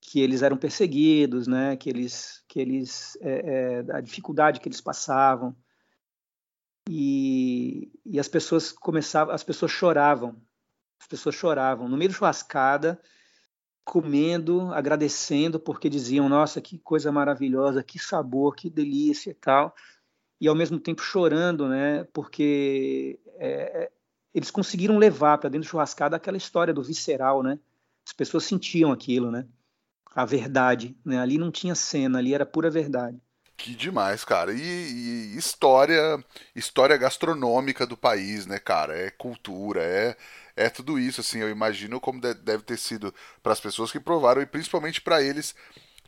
[0.00, 1.76] Que eles eram perseguidos, né?
[1.76, 5.56] Que eles, que eles, é, é, a dificuldade que eles passavam.
[6.88, 10.36] E, e as pessoas começavam, as pessoas choravam,
[11.00, 13.00] as pessoas choravam no meio da churrascada,
[13.84, 19.74] comendo, agradecendo, porque diziam, nossa, que coisa maravilhosa, que sabor, que delícia e tal
[20.44, 22.04] e ao mesmo tempo chorando, né?
[22.12, 23.90] Porque é, é
[24.34, 27.58] eles conseguiram levar para dentro do churrascada aquela história do visceral, né?
[28.04, 29.46] As pessoas sentiam aquilo, né?
[30.14, 31.18] A verdade, né?
[31.18, 33.18] Ali não tinha cena, ali era pura verdade.
[33.56, 34.52] Que demais, cara.
[34.52, 36.22] E, e, história,
[36.54, 38.98] história gastronômica do país, né, cara?
[38.98, 40.16] É cultura, é
[40.56, 41.38] é tudo isso, assim.
[41.38, 45.54] Eu imagino como deve ter sido para as pessoas que provaram e principalmente para eles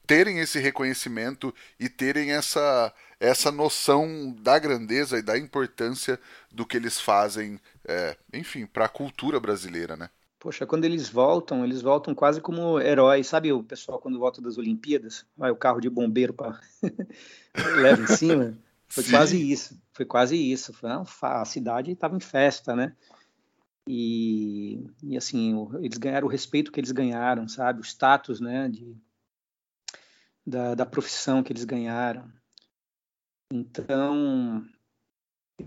[0.07, 6.19] terem esse reconhecimento e terem essa, essa noção da grandeza e da importância
[6.53, 10.09] do que eles fazem, é, enfim, para a cultura brasileira, né?
[10.39, 13.27] Poxa, quando eles voltam, eles voltam quase como heróis.
[13.27, 15.27] Sabe o pessoal quando volta das Olimpíadas?
[15.37, 16.61] Vai o carro de bombeiro para
[17.81, 18.57] leva em cima?
[18.87, 19.11] Foi Sim.
[19.11, 19.81] quase isso.
[19.93, 20.73] Foi quase isso.
[20.73, 21.05] Foi uma...
[21.23, 22.95] A cidade estava em festa, né?
[23.89, 27.81] E, e assim, eles ganharam o respeito que eles ganharam, sabe?
[27.81, 28.69] O status, né?
[28.69, 28.97] De,
[30.47, 32.31] da, da profissão que eles ganharam.
[33.53, 34.65] Então,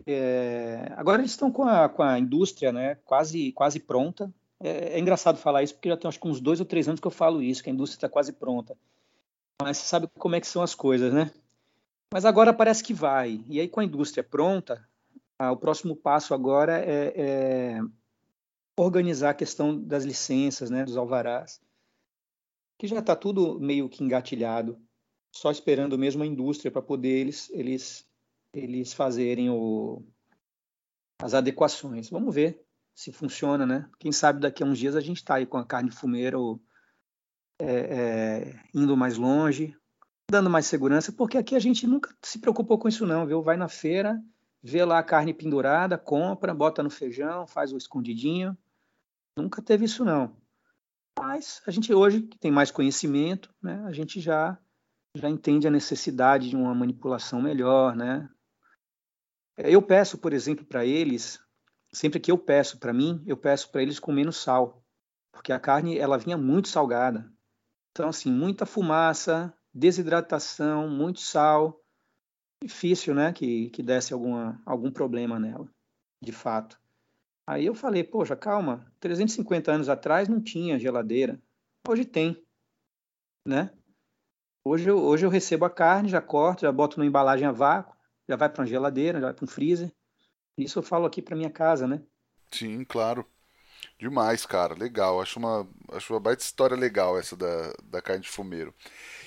[0.06, 4.34] é, agora eles estão com a, com a indústria né, quase, quase pronta.
[4.62, 7.00] É, é, engraçado falar isso, porque já tem acho que uns dois ou três anos
[7.00, 8.78] que eu falo isso, que a indústria está quase pronta.
[9.62, 11.32] Mas você sabe como é que são as coisas, né?
[12.14, 13.44] Mas agora parece que vai.
[13.48, 14.84] E aí, com a indústria pronta,
[15.38, 17.82] ah, o próximo passo agora é, é,
[18.78, 21.62] organizar a questão das licenças, né, dos alvarás
[22.80, 24.82] que já está tudo meio que engatilhado,
[25.36, 28.10] só esperando mesmo a indústria para poder eles, eles,
[28.54, 30.02] eles fazerem o,
[31.22, 32.10] as adequações.
[32.10, 32.66] Vamos ver
[32.96, 33.90] se funciona, né?
[34.00, 36.62] Quem sabe daqui a uns dias a gente está aí com a carne fumeira ou,
[37.60, 39.76] é, é, indo mais longe,
[40.32, 43.44] dando mais segurança, porque aqui a gente nunca se preocupou com isso não, viu?
[43.44, 44.24] Vai na feira,
[44.64, 48.58] vê lá a carne pendurada, compra, bota no feijão, faz o escondidinho.
[49.36, 50.34] Nunca teve isso não.
[51.20, 54.58] Mas a gente hoje, que tem mais conhecimento, né, a gente já,
[55.14, 57.94] já entende a necessidade de uma manipulação melhor.
[57.94, 58.30] Né?
[59.58, 61.38] Eu peço, por exemplo, para eles,
[61.92, 64.82] sempre que eu peço para mim, eu peço para eles com menos sal,
[65.34, 67.30] porque a carne ela vinha muito salgada.
[67.92, 71.84] Então, assim, muita fumaça, desidratação, muito sal.
[72.64, 75.70] difícil, né, que, que desse alguma, algum problema nela,
[76.24, 76.80] de fato.
[77.50, 81.42] Aí eu falei, poxa, calma, 350 anos atrás não tinha geladeira,
[81.88, 82.40] hoje tem,
[83.44, 83.72] né?
[84.64, 87.98] Hoje eu, hoje eu recebo a carne, já corto, já boto numa embalagem a vácuo,
[88.28, 89.92] já vai para uma geladeira, já vai para um freezer.
[90.56, 92.04] Isso eu falo aqui para minha casa, né?
[92.52, 93.26] Sim, claro.
[93.98, 94.76] Demais, cara.
[94.76, 95.20] Legal.
[95.20, 98.76] Acho uma, acho uma baita história legal essa da, da carne de fumeiro.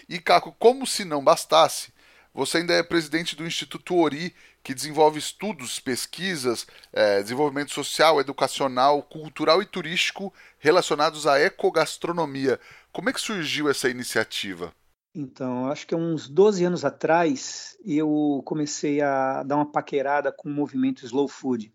[0.09, 1.93] E, Caco, como se não bastasse,
[2.33, 4.33] você ainda é presidente do Instituto Ori,
[4.63, 12.61] que desenvolve estudos, pesquisas, é, desenvolvimento social, educacional, cultural e turístico relacionados à ecogastronomia.
[12.93, 14.73] Como é que surgiu essa iniciativa?
[15.15, 20.53] Então, acho que uns 12 anos atrás, eu comecei a dar uma paquerada com o
[20.53, 21.73] movimento Slow Food.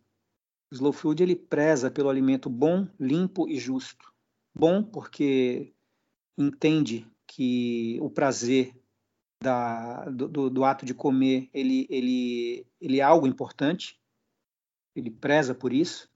[0.71, 4.12] O Slow Food ele preza pelo alimento bom, limpo e justo.
[4.56, 5.73] Bom porque
[6.38, 8.76] entende que o prazer
[9.41, 14.00] da, do, do, ato de comer ele, ele, ele é algo importante,
[14.95, 16.10] ele preza por isso,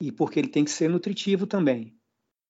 [0.00, 1.96] e porque ele tem que ser nutritivo também.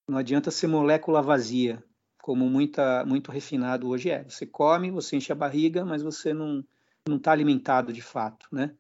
[0.08, 1.82] Não adianta ser molécula vazia,
[2.20, 4.24] como muita, muito refinado hoje é.
[4.24, 6.64] Você come, você enche a barriga, mas você não
[7.08, 8.74] está alimentado de fato, né?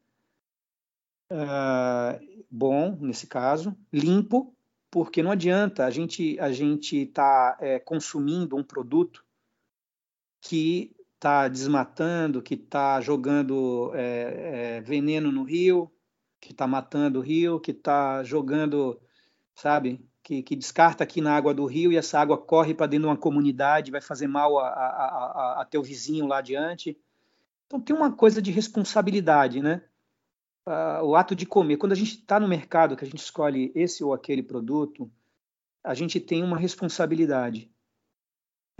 [1.32, 4.52] Uh, bom, nesse caso, limpo,
[4.90, 9.24] porque não adianta a gente a gente tá, é, consumindo um produto
[10.40, 15.90] que está desmatando, que está jogando é, é, veneno no rio,
[16.40, 18.98] que está matando o rio, que está jogando,
[19.54, 23.06] sabe, que, que, descarta aqui na água do rio e essa água corre para dentro
[23.06, 26.98] de uma comunidade, vai fazer mal a, a, a, a teu vizinho lá adiante.
[27.66, 29.82] Então tem uma coisa de responsabilidade, né?
[30.66, 31.76] Uh, o ato de comer.
[31.76, 35.10] Quando a gente está no mercado, que a gente escolhe esse ou aquele produto,
[35.84, 37.70] a gente tem uma responsabilidade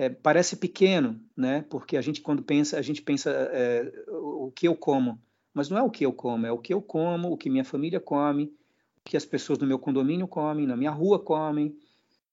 [0.01, 1.61] é, parece pequeno, né?
[1.69, 5.21] Porque a gente quando pensa, a gente pensa é, o que eu como,
[5.53, 7.67] mas não é o que eu como, é o que eu como, o que minha
[7.67, 11.77] família come, o que as pessoas no meu condomínio comem, na minha rua comem,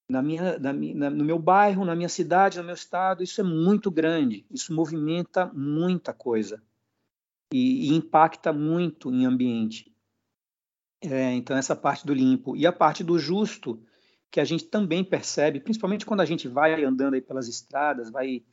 [0.08, 3.22] na minha, na, na, no meu bairro, na minha cidade, no meu estado.
[3.22, 6.64] Isso é muito grande, isso movimenta muita coisa
[7.54, 9.94] e, e impacta muito em ambiente.
[11.02, 13.84] É, então essa parte do limpo e a parte do justo
[14.30, 18.44] que a gente também percebe, principalmente quando a gente vai andando aí pelas estradas, vai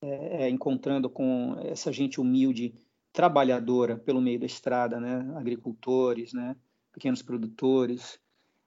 [0.00, 2.74] é, é, encontrando com essa gente humilde,
[3.12, 5.32] trabalhadora pelo meio da estrada, né?
[5.36, 6.56] agricultores, né?
[6.92, 8.18] pequenos produtores,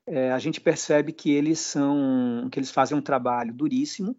[0.07, 4.15] é, a gente percebe que eles são, que eles fazem um trabalho duríssimo,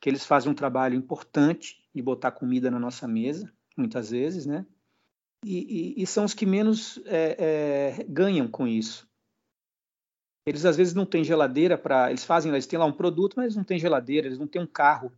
[0.00, 4.64] que eles fazem um trabalho importante de botar comida na nossa mesa, muitas vezes, né?
[5.44, 7.36] E, e, e são os que menos é,
[8.00, 9.06] é, ganham com isso.
[10.46, 12.08] Eles às vezes não têm geladeira para.
[12.08, 14.62] Eles fazem, eles têm lá um produto, mas eles não têm geladeira, eles não têm
[14.62, 15.12] um carro,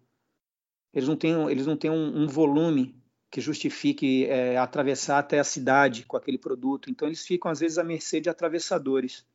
[0.92, 2.96] eles não têm, eles não têm um, um volume
[3.30, 6.90] que justifique é, atravessar até a cidade com aquele produto.
[6.90, 9.26] Então eles ficam às vezes à mercê de atravessadores.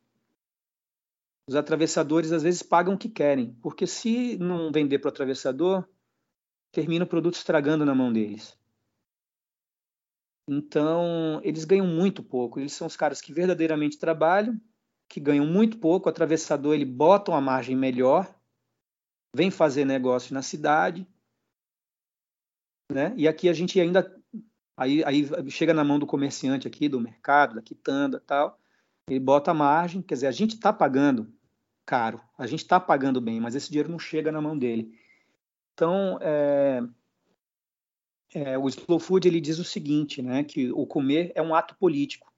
[1.48, 5.88] Os atravessadores às vezes pagam o que querem, porque se não vender para o atravessador,
[6.72, 8.58] termina o produto estragando na mão deles.
[10.48, 12.60] Então, eles ganham muito pouco.
[12.60, 14.60] Eles são os caras que verdadeiramente trabalham,
[15.14, 18.34] que ganham muito pouco, o atravessador ele bota uma margem melhor,
[19.36, 21.08] vem fazer negócio na cidade,
[22.92, 23.14] né?
[23.16, 24.12] E aqui a gente ainda
[24.76, 28.60] aí, aí chega na mão do comerciante aqui, do mercado, da quitanda, tal,
[29.08, 31.32] ele bota a margem, quer dizer, a gente está pagando
[31.86, 34.98] caro, a gente está pagando bem, mas esse dinheiro não chega na mão dele.
[35.76, 36.82] Então, é,
[38.34, 41.76] é, o Slow Food ele diz o seguinte, né, que o comer é um ato
[41.76, 42.34] político.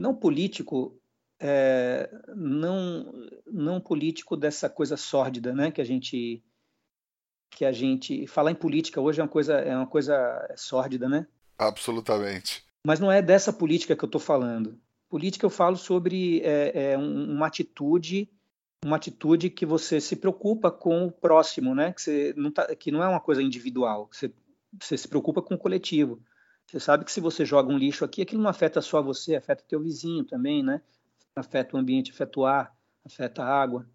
[0.00, 0.97] Não político
[1.40, 3.12] é, não
[3.46, 5.70] não político dessa coisa sórdida, né?
[5.70, 6.42] Que a gente
[7.50, 11.26] que a gente falar em política hoje é uma coisa é uma coisa sórdida, né?
[11.56, 12.64] Absolutamente.
[12.86, 14.78] Mas não é dessa política que eu estou falando.
[15.08, 18.30] Política eu falo sobre é, é uma atitude
[18.84, 21.92] uma atitude que você se preocupa com o próximo, né?
[21.92, 24.08] Que, você não tá, que não é uma coisa individual.
[24.12, 24.32] Você,
[24.80, 26.22] você se preocupa com o coletivo.
[26.66, 29.64] Você sabe que se você joga um lixo aqui, aquilo não afeta só você, afeta
[29.66, 30.80] teu vizinho também, né?
[31.40, 33.88] Afeta o ambiente, afeta o ar, afeta a água.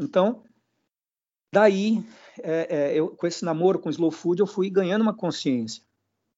[0.00, 0.44] Então,
[1.52, 2.04] daí,
[2.42, 5.82] é, é, eu, com esse namoro com o slow food, eu fui ganhando uma consciência.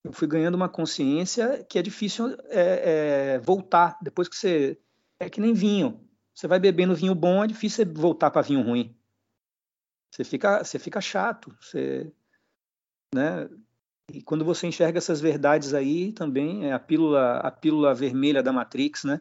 [0.05, 4.81] Eu fui ganhando uma consciência que é difícil é, é voltar depois que você
[5.19, 6.09] é que nem vinho.
[6.35, 8.97] Você vai bebendo vinho bom, é difícil voltar para vinho ruim.
[10.11, 11.55] Você fica, você fica chato.
[11.61, 12.13] Você,
[13.15, 13.49] né?
[14.13, 18.53] E quando você enxerga essas verdades aí, também é a pílula, a pílula vermelha da
[18.53, 19.21] Matrix, né?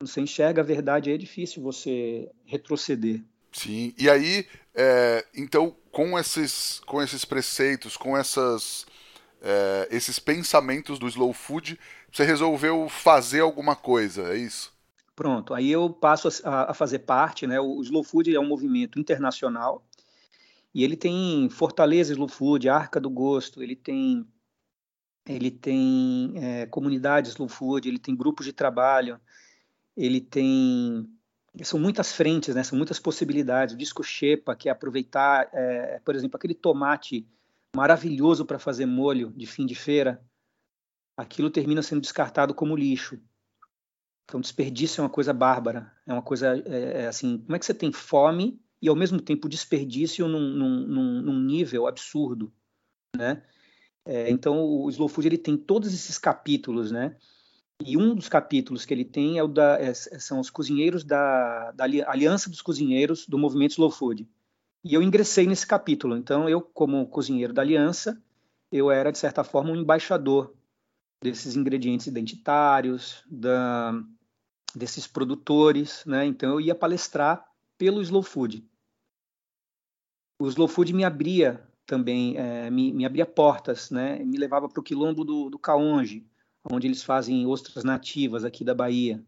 [0.00, 3.22] Você enxerga a verdade, é difícil você retroceder.
[3.52, 8.86] Sim, e aí, é, então, com esses, com esses preceitos, com essas
[9.42, 11.78] é, esses pensamentos do slow food,
[12.12, 14.72] você resolveu fazer alguma coisa, é isso?
[15.14, 17.60] Pronto, aí eu passo a, a fazer parte, né?
[17.60, 19.84] O Slow Food é um movimento internacional
[20.74, 24.26] e ele tem Fortaleza Slow Food, Arca do Gosto, ele tem
[25.28, 29.20] ele tem é, comunidades Slow Food, ele tem grupos de trabalho,
[30.04, 31.08] ele tem
[31.62, 32.62] são muitas frentes, né?
[32.62, 33.74] São muitas possibilidades.
[33.74, 37.26] O disco Shepa, que é aproveitar, é, por exemplo, aquele tomate
[37.74, 40.22] maravilhoso para fazer molho de fim de feira,
[41.16, 43.20] aquilo termina sendo descartado como lixo.
[44.24, 45.92] Então, desperdício é uma coisa bárbara.
[46.06, 49.20] É uma coisa, é, é, assim, como é que você tem fome e, ao mesmo
[49.20, 52.52] tempo, desperdício num, num, num nível absurdo,
[53.16, 53.42] né?
[54.04, 57.16] É, então, o Slow Food, ele tem todos esses capítulos, né?
[57.84, 61.72] E um dos capítulos que ele tem é o da, é, são os cozinheiros da,
[61.72, 64.28] da Aliança dos Cozinheiros do Movimento Slow Food.
[64.84, 66.16] E eu ingressei nesse capítulo.
[66.16, 68.22] Então, eu, como cozinheiro da Aliança,
[68.70, 70.54] eu era, de certa forma, um embaixador
[71.22, 73.92] desses ingredientes identitários, da,
[74.74, 76.24] desses produtores, né?
[76.24, 77.44] Então eu ia palestrar
[77.76, 78.64] pelo Slow Food.
[80.40, 84.18] O Slow Food me abria também, é, me, me, abria portas, né?
[84.24, 86.26] Me levava para o quilombo do, do Caonge,
[86.64, 89.22] onde eles fazem ostras nativas aqui da Bahia,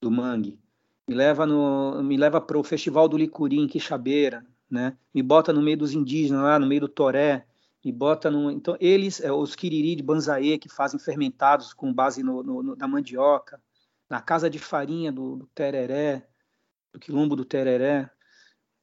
[0.00, 0.58] do mangue.
[1.06, 4.96] Me leva no, me leva para o Festival do Licuri em Quixabeira, né?
[5.12, 7.46] Me bota no meio dos indígenas lá, no meio do Toré,
[7.84, 12.22] me bota no, então eles, é, os quiriri de banzaê que fazem fermentados com base
[12.22, 13.60] no, no, no, na mandioca,
[14.08, 16.26] na casa de farinha do, do Tereré,
[16.92, 18.10] do quilombo do Tereré.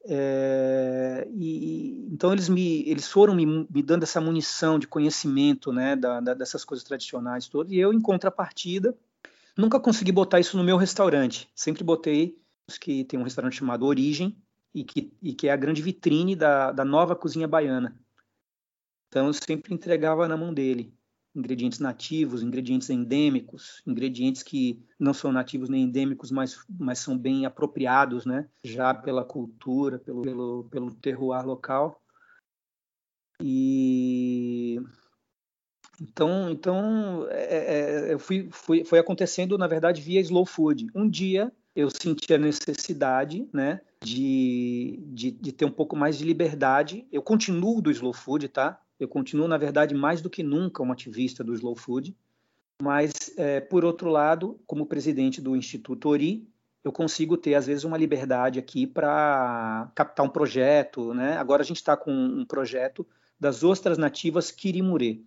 [0.09, 5.97] É, e, então eles me eles foram me, me, dando essa munição de conhecimento né
[5.97, 8.95] da, da, dessas coisas tradicionais todas e eu em contrapartida
[9.57, 11.49] nunca consegui botar isso no meu restaurante.
[11.55, 12.39] Sempre botei
[12.79, 14.37] que tem um restaurante chamado Origem
[14.73, 17.97] e que, e que é a grande vitrine da, da nova cozinha baiana.
[19.07, 20.93] Então eu sempre entregava na mão dele
[21.37, 27.45] ingredientes nativos, ingredientes endêmicos, ingredientes que não são nativos nem endêmicos, mas, mas são bem
[27.45, 28.49] apropriados, né?
[28.63, 32.01] Já pela cultura, pelo, pelo, pelo terroir local.
[33.39, 34.81] E
[36.01, 40.87] então, então é, é, eu fui, fui, foi acontecendo, na verdade, via slow food.
[40.95, 46.25] Um dia eu senti a necessidade, né, de, de, de ter um pouco mais de
[46.25, 47.07] liberdade.
[47.11, 48.81] Eu continuo do slow food, tá?
[48.99, 52.15] Eu continuo, na verdade, mais do que nunca um ativista do slow food,
[52.81, 56.47] mas, é, por outro lado, como presidente do Instituto Ori,
[56.83, 61.13] eu consigo ter, às vezes, uma liberdade aqui para captar um projeto.
[61.13, 61.35] Né?
[61.37, 63.05] Agora a gente está com um projeto
[63.39, 65.21] das ostras nativas Kirimurê.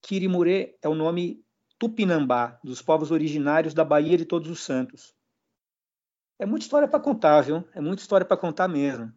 [0.00, 1.42] Kirimurê é o nome
[1.78, 5.14] tupinambá, dos povos originários da Bahia de Todos os Santos.
[6.38, 7.64] É muita história para contar, viu?
[7.74, 9.12] É muita história para contar mesmo.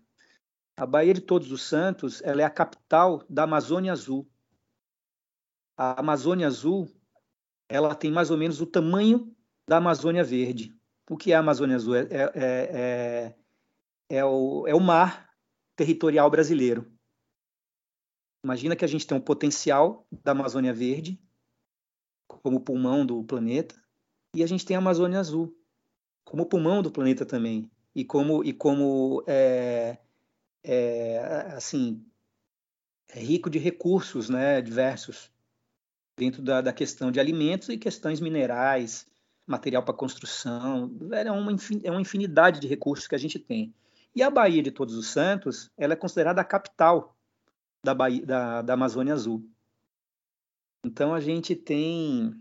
[0.75, 4.27] A Baía de Todos os Santos ela é a capital da Amazônia Azul.
[5.77, 6.89] A Amazônia Azul
[7.69, 9.35] ela tem mais ou menos o tamanho
[9.67, 10.75] da Amazônia Verde.
[11.09, 11.95] O que é a Amazônia Azul?
[11.95, 13.35] É, é, é,
[14.09, 15.29] é o, é o mar
[15.75, 16.91] territorial brasileiro.
[18.43, 21.21] Imagina que a gente tem um potencial da Amazônia Verde
[22.27, 23.75] como pulmão do planeta
[24.35, 25.55] e a gente tem a Amazônia Azul
[26.25, 29.97] como pulmão do planeta também e como e como é,
[30.63, 31.19] é,
[31.55, 32.03] assim,
[33.09, 35.31] é rico de recursos né, diversos
[36.17, 39.05] dentro da, da questão de alimentos e questões minerais,
[39.45, 40.91] material para construção.
[41.11, 41.51] É uma,
[41.83, 43.73] é uma infinidade de recursos que a gente tem.
[44.15, 47.15] E a Bahia de Todos os Santos, ela é considerada a capital
[47.83, 49.43] da, Bahia, da, da Amazônia Azul.
[50.85, 52.39] Então a gente tem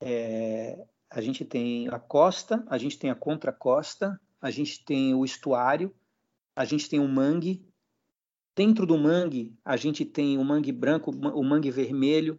[0.00, 5.24] é, a gente tem a costa, a gente tem a contracosta, a gente tem o
[5.24, 5.94] estuário,
[6.56, 7.66] a gente tem o mangue.
[8.56, 12.38] Dentro do mangue, a gente tem o mangue branco, o mangue vermelho.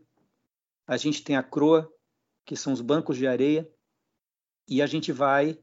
[0.87, 1.91] A gente tem a croa,
[2.45, 3.69] que são os bancos de areia.
[4.67, 5.59] E a gente vai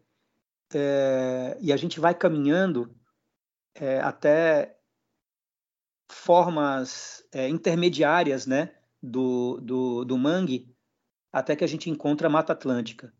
[0.75, 2.95] é, e a gente vai caminhando
[3.75, 4.79] é, até
[6.11, 10.75] formas é, intermediárias, né, do, do, do mangue,
[11.33, 13.13] até que a gente encontra a Mata Atlântica.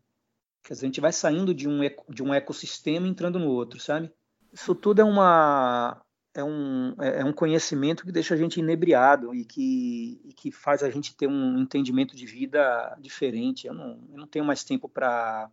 [0.63, 1.79] Quer dizer, a gente vai saindo de um,
[2.09, 4.11] de um ecossistema entrando no outro, sabe?
[4.53, 5.99] Isso tudo é uma
[6.35, 10.51] é um, é, é um conhecimento que deixa a gente inebriado e que, e que
[10.51, 13.67] faz a gente ter um entendimento de vida diferente.
[13.67, 15.49] Eu não, eu não tenho mais tempo para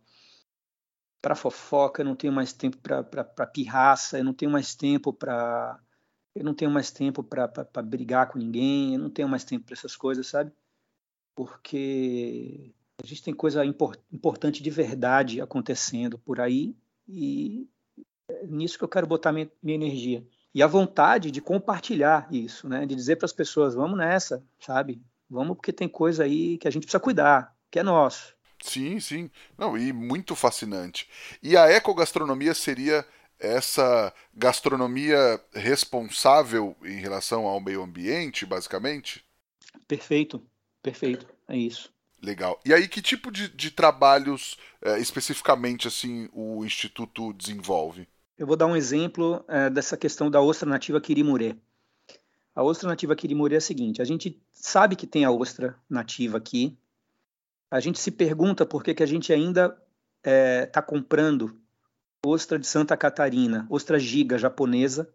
[1.21, 5.79] para fofoca, eu não tenho mais tempo para pirraça, eu não tenho mais tempo para
[6.33, 7.47] eu não tenho mais tempo para
[7.83, 10.51] brigar com ninguém, eu não tenho mais tempo para essas coisas, sabe?
[11.35, 12.73] Porque
[13.03, 16.75] a gente tem coisa import, importante de verdade acontecendo por aí
[17.07, 17.69] e
[18.47, 20.25] nisso que eu quero botar minha, minha energia.
[20.53, 22.85] E a vontade de compartilhar isso, né?
[22.85, 25.01] De dizer para as pessoas, vamos nessa, sabe?
[25.31, 28.35] vamos porque tem coisa aí que a gente precisa cuidar, que é nosso.
[28.61, 29.31] Sim, sim.
[29.57, 31.09] Não, e muito fascinante.
[31.41, 33.05] E a ecogastronomia seria
[33.39, 39.25] essa gastronomia responsável em relação ao meio ambiente, basicamente?
[39.87, 40.45] Perfeito,
[40.83, 41.91] perfeito, é isso.
[42.21, 42.59] Legal.
[42.63, 48.07] E aí, que tipo de, de trabalhos é, especificamente assim o Instituto desenvolve?
[48.41, 51.55] Eu vou dar um exemplo é, dessa questão da ostra nativa kirimurê.
[52.55, 56.39] A ostra nativa kirimurê é a seguinte: a gente sabe que tem a ostra nativa
[56.39, 56.75] aqui,
[57.69, 61.55] a gente se pergunta por que, que a gente ainda está é, tá comprando
[62.25, 65.07] ostra de Santa Catarina, ostra giga japonesa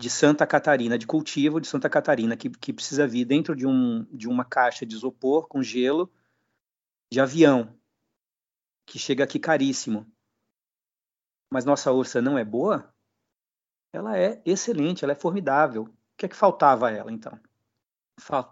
[0.00, 4.06] de Santa Catarina, de cultivo de Santa Catarina, que, que precisa vir dentro de, um,
[4.10, 6.10] de uma caixa de isopor com gelo
[7.12, 7.76] de avião,
[8.86, 10.10] que chega aqui caríssimo.
[11.52, 12.94] Mas nossa ostra não é boa?
[13.92, 15.82] Ela é excelente, ela é formidável.
[15.82, 17.38] O que é que faltava a ela, então?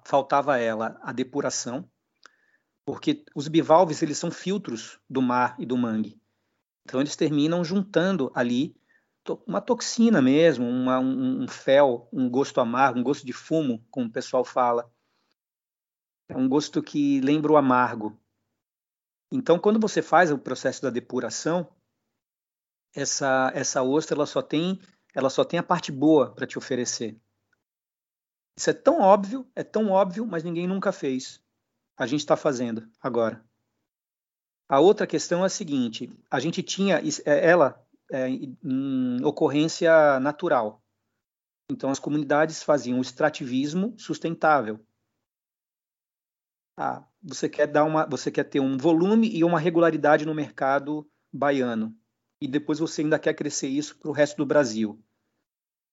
[0.05, 1.89] Faltava a ela a depuração,
[2.85, 6.21] porque os bivalves eles são filtros do mar e do mangue.
[6.85, 8.75] Então eles terminam juntando ali
[9.47, 14.07] uma toxina mesmo, uma, um, um fel, um gosto amargo, um gosto de fumo, como
[14.07, 14.91] o pessoal fala.
[16.31, 18.19] É um gosto que lembra o amargo.
[19.31, 21.69] Então, quando você faz o processo da depuração,
[22.95, 24.81] essa essa ostra ela só tem
[25.15, 27.17] ela só tem a parte boa para te oferecer.
[28.57, 31.41] Isso é tão óbvio, é tão óbvio, mas ninguém nunca fez.
[31.97, 33.45] A gente está fazendo agora.
[34.69, 40.83] A outra questão é a seguinte: a gente tinha é, ela é, em ocorrência natural.
[41.71, 44.81] Então, as comunidades faziam o extrativismo sustentável.
[46.77, 51.09] Ah, você quer dar uma, você quer ter um volume e uma regularidade no mercado
[51.33, 51.95] baiano,
[52.41, 54.99] e depois você ainda quer crescer isso para o resto do Brasil.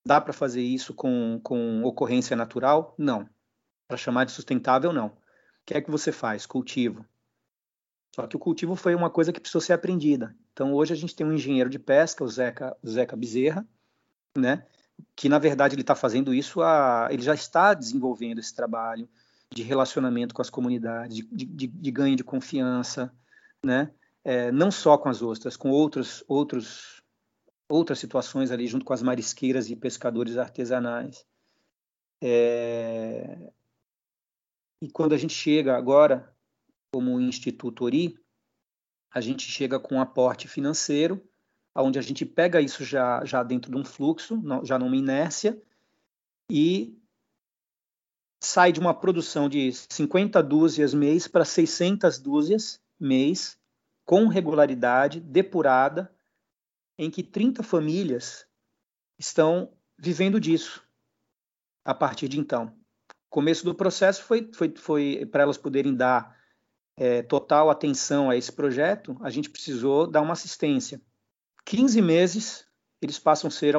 [0.04, 2.94] Dá para fazer isso com, com ocorrência natural?
[2.96, 3.28] Não.
[3.88, 5.08] Para chamar de sustentável, não.
[5.08, 5.12] O
[5.64, 6.46] que é que você faz?
[6.46, 7.04] Cultivo.
[8.14, 10.34] Só que o cultivo foi uma coisa que precisou ser aprendida.
[10.52, 13.66] Então hoje a gente tem um engenheiro de pesca, o Zeca, o Zeca Bezerra,
[14.36, 14.64] né?
[15.14, 19.08] que na verdade ele está fazendo isso, a, ele já está desenvolvendo esse trabalho
[19.50, 23.12] de relacionamento com as comunidades, de, de, de ganho de confiança,
[23.62, 23.90] né?
[24.28, 27.00] É, não só com as ostras, com outros, outros,
[27.68, 31.24] outras situações ali junto com as marisqueiras e pescadores artesanais.
[32.20, 33.52] É...
[34.82, 36.34] E quando a gente chega agora
[36.92, 38.18] como Instituto Ori,
[39.14, 41.24] a gente chega com um aporte financeiro,
[41.72, 45.56] onde a gente pega isso já, já dentro de um fluxo, já numa inércia,
[46.50, 46.98] e
[48.42, 53.56] sai de uma produção de 50 dúzias mês para 600 dúzias mês,
[54.06, 56.10] com regularidade, depurada,
[56.96, 58.46] em que 30 famílias
[59.18, 60.82] estão vivendo disso
[61.84, 62.74] a partir de então.
[63.10, 66.34] O começo do processo foi, foi, foi para elas poderem dar
[66.96, 71.02] é, total atenção a esse projeto, a gente precisou dar uma assistência.
[71.64, 72.66] 15 meses
[73.00, 73.74] eles passam a ser,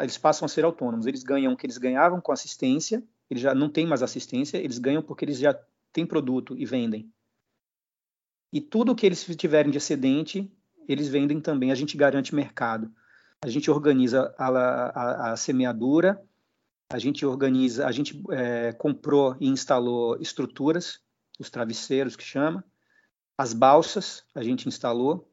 [0.00, 1.06] eles passam a ser autônomos.
[1.06, 4.78] Eles ganham o que eles ganhavam com assistência, eles já não têm mais assistência, eles
[4.78, 5.54] ganham porque eles já
[5.92, 7.12] têm produto e vendem.
[8.52, 10.50] E tudo que eles tiverem de excedente,
[10.88, 11.70] eles vendem também.
[11.70, 12.92] A gente garante mercado.
[13.42, 16.22] A gente organiza a, a, a semeadura,
[16.92, 21.00] a gente organiza, a gente é, comprou e instalou estruturas
[21.38, 22.62] os travesseiros que chama,
[23.36, 25.32] as balsas a gente instalou,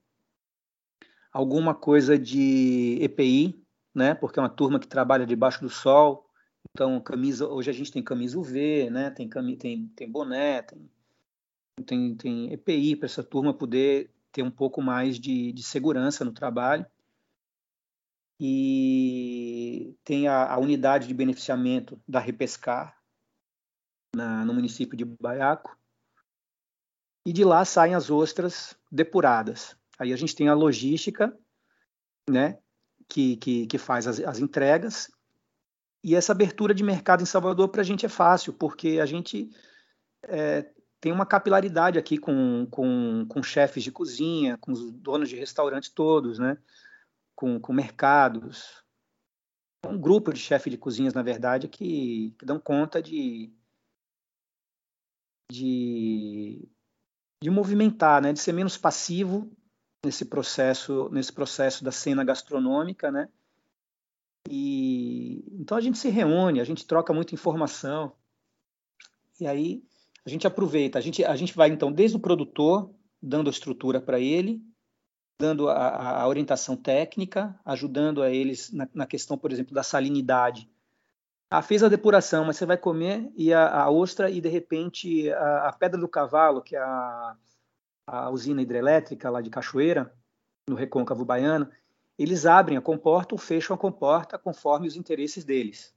[1.33, 3.61] alguma coisa de EPI,
[3.93, 4.15] né?
[4.15, 6.25] Porque é uma turma que trabalha debaixo do sol.
[6.71, 9.09] Então, camisa, hoje a gente tem camisa UV, né?
[9.09, 10.89] Tem tem tem boné, tem
[11.85, 16.31] tem, tem EPI para essa turma poder ter um pouco mais de, de segurança no
[16.31, 16.85] trabalho.
[18.39, 22.95] E tem a, a unidade de beneficiamento da Repescar
[24.15, 25.77] na, no município de Baiaco
[27.25, 29.75] e de lá saem as ostras depuradas.
[29.99, 31.35] Aí a gente tem a logística,
[32.29, 32.59] né,
[33.07, 35.11] que, que, que faz as, as entregas,
[36.03, 39.49] e essa abertura de mercado em Salvador para a gente é fácil, porque a gente
[40.23, 45.35] é, tem uma capilaridade aqui com, com, com chefes de cozinha, com os donos de
[45.35, 46.57] restaurante todos, né,
[47.35, 48.83] com, com mercados.
[49.85, 53.53] Um grupo de chefes de cozinhas, na verdade, que, que dão conta de,
[55.51, 56.67] de
[57.41, 59.51] de movimentar, né, de ser menos passivo
[60.03, 63.29] nesse processo, nesse processo da cena gastronômica, né?
[64.49, 68.15] E então a gente se reúne, a gente troca muita informação.
[69.39, 69.83] E aí
[70.27, 74.01] a gente aproveita, a gente a gente vai então desde o produtor, dando a estrutura
[74.01, 74.61] para ele,
[75.39, 80.69] dando a, a, orientação técnica, ajudando a eles na, na, questão, por exemplo, da salinidade.
[81.49, 85.31] Ah, fez a depuração, mas você vai comer e a, a ostra e de repente
[85.31, 87.37] a, a, Pedra do Cavalo, que é a,
[88.05, 90.13] a usina hidrelétrica lá de Cachoeira,
[90.67, 91.71] no Recôncavo Baiano,
[92.19, 95.95] eles abrem a comporta ou fecham a comporta conforme os interesses deles.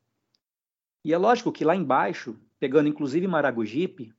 [1.04, 4.14] E é lógico que lá embaixo, pegando inclusive Maragogipe,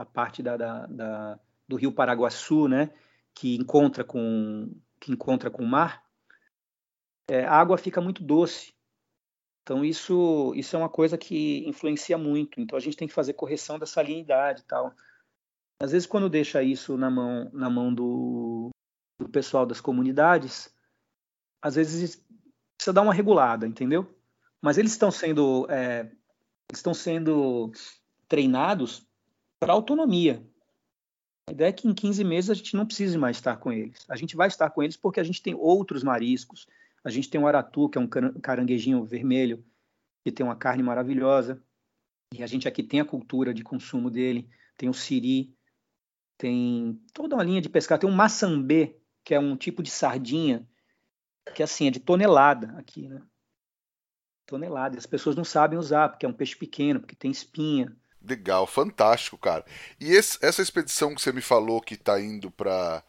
[0.00, 2.90] a parte da, da, da, do rio Paraguaçu, né,
[3.34, 6.04] que encontra com que encontra com o mar,
[7.28, 8.74] é, a água fica muito doce.
[9.62, 12.60] Então isso isso é uma coisa que influencia muito.
[12.60, 14.94] Então a gente tem que fazer correção da salinidade e tal.
[15.78, 18.70] Às vezes quando deixa isso na mão na mão do,
[19.18, 20.74] do pessoal das comunidades,
[21.62, 22.24] às vezes
[22.76, 24.06] precisa dar uma regulada, entendeu?
[24.62, 26.10] Mas eles estão sendo é,
[26.72, 27.70] estão sendo
[28.28, 29.09] treinados
[29.60, 30.42] para autonomia.
[31.48, 34.04] A ideia é que em 15 meses a gente não precise mais estar com eles.
[34.08, 36.66] A gente vai estar com eles porque a gente tem outros mariscos.
[37.04, 39.64] A gente tem o aratu, que é um caranguejinho vermelho,
[40.24, 41.62] que tem uma carne maravilhosa.
[42.34, 44.48] E a gente aqui tem a cultura de consumo dele.
[44.76, 45.54] Tem o siri,
[46.38, 48.00] tem toda uma linha de pescado.
[48.00, 50.66] Tem o maçambê, que é um tipo de sardinha
[51.54, 53.22] que assim é de tonelada aqui, né?
[54.46, 54.98] Tonelada.
[54.98, 57.94] As pessoas não sabem usar porque é um peixe pequeno, porque tem espinha.
[58.22, 59.64] Legal, fantástico, cara.
[59.98, 63.02] E esse, essa expedição que você me falou que está indo para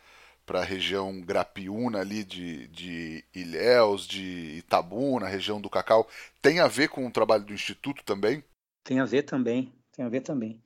[0.47, 6.07] a região Grapiúna ali de, de Ilhéus, de Itabuna, região do Cacau,
[6.41, 8.43] tem a ver com o trabalho do Instituto também?
[8.83, 10.61] Tem a ver também, tem a ver também.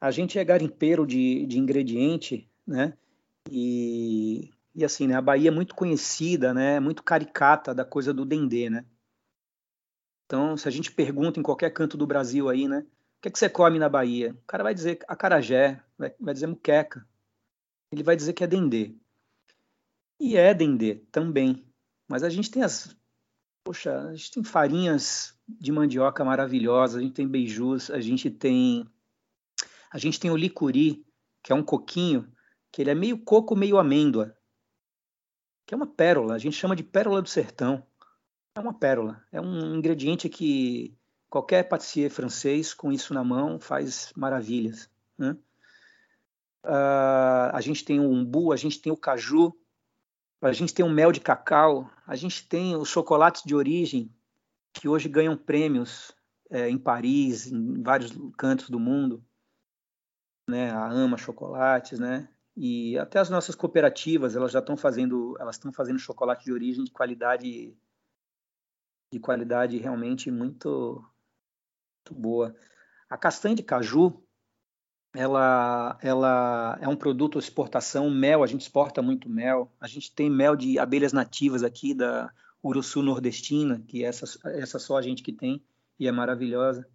[0.00, 2.94] A gente é garimpeiro de, de ingrediente, né?
[3.50, 5.14] E, e assim, né?
[5.14, 6.80] A Bahia é muito conhecida, né?
[6.80, 8.84] Muito caricata da coisa do dendê, né?
[10.26, 12.84] Então, se a gente pergunta em qualquer canto do Brasil aí, né?
[13.24, 14.32] Que, que você come na Bahia?
[14.32, 17.08] O cara vai dizer acarajé, vai, vai dizer muqueca.
[17.90, 18.94] Ele vai dizer que é dendê.
[20.20, 21.66] E é dendê também.
[22.06, 22.94] Mas a gente tem as.
[23.64, 28.86] Poxa, a gente tem farinhas de mandioca maravilhosas, a gente tem beijus, a gente tem.
[29.90, 31.06] A gente tem o licuri,
[31.42, 32.30] que é um coquinho,
[32.70, 34.36] que ele é meio coco, meio amêndoa.
[35.66, 37.86] Que é uma pérola, a gente chama de pérola do sertão.
[38.54, 39.24] É uma pérola.
[39.32, 40.94] É um ingrediente que
[41.34, 44.88] Qualquer patissier francês com isso na mão faz maravilhas.
[45.18, 45.36] Né?
[46.64, 49.52] Uh, a gente tem o umbu, a gente tem o caju,
[50.40, 54.14] a gente tem o mel de cacau, a gente tem os chocolates de origem
[54.72, 56.12] que hoje ganham prêmios
[56.48, 59.20] é, em Paris, em vários cantos do mundo,
[60.48, 60.70] né?
[60.70, 62.28] A Ama Chocolates, né?
[62.56, 66.84] E até as nossas cooperativas, elas já estão fazendo, elas estão fazendo chocolate de origem
[66.84, 67.76] de qualidade
[69.12, 71.04] de qualidade realmente muito
[72.12, 72.54] boa.
[73.08, 74.20] A castanha de caju,
[75.14, 79.72] ela, ela é um produto de exportação, mel, a gente exporta muito mel.
[79.80, 82.30] A gente tem mel de abelhas nativas aqui da
[82.62, 85.62] Uruçu nordestina, que é essa, essa só a gente que tem
[85.98, 86.86] e é maravilhosa.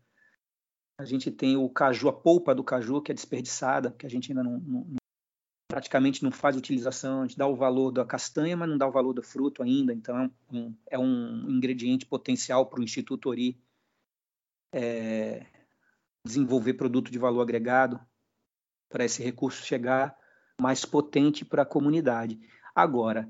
[0.97, 4.32] A gente tem o caju, a polpa do caju, que é desperdiçada, que a gente
[4.32, 4.95] ainda não, não,
[5.70, 7.22] praticamente não faz utilização.
[7.22, 9.93] A gente dá o valor da castanha, mas não dá o valor do fruto ainda.
[9.93, 13.57] Então, é um, é um ingrediente potencial para o Instituto Ori
[14.72, 15.45] é,
[16.26, 17.99] desenvolver produto de valor agregado
[18.89, 20.17] para esse recurso chegar
[20.59, 22.39] mais potente para a comunidade.
[22.76, 23.30] Agora,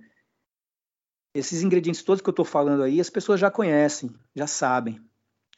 [1.34, 5.00] esses ingredientes todos que eu estou falando aí, as pessoas já conhecem, já sabem.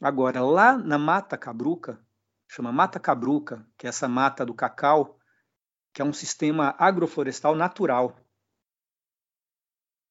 [0.02, 2.04] Agora, lá na Mata Cabruca,
[2.48, 5.18] chama Mata Cabruca, que é essa mata do cacau,
[5.94, 8.18] que é um sistema agroflorestal natural,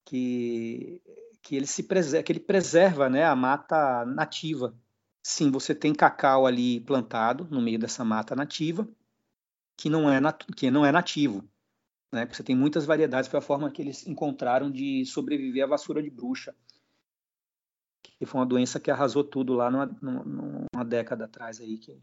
[0.06, 1.02] que,
[1.42, 4.74] que ele se preserva, que ele preserva né, a mata nativa
[5.22, 8.88] Sim, você tem cacau ali plantado no meio dessa mata nativa,
[9.76, 11.44] que não é, nat que não é nativo.
[12.12, 12.26] Né?
[12.26, 16.10] Você tem muitas variedades, foi a forma que eles encontraram de sobreviver à vassoura de
[16.10, 16.54] bruxa,
[18.02, 21.98] que foi uma doença que arrasou tudo lá numa, numa década atrás aí, que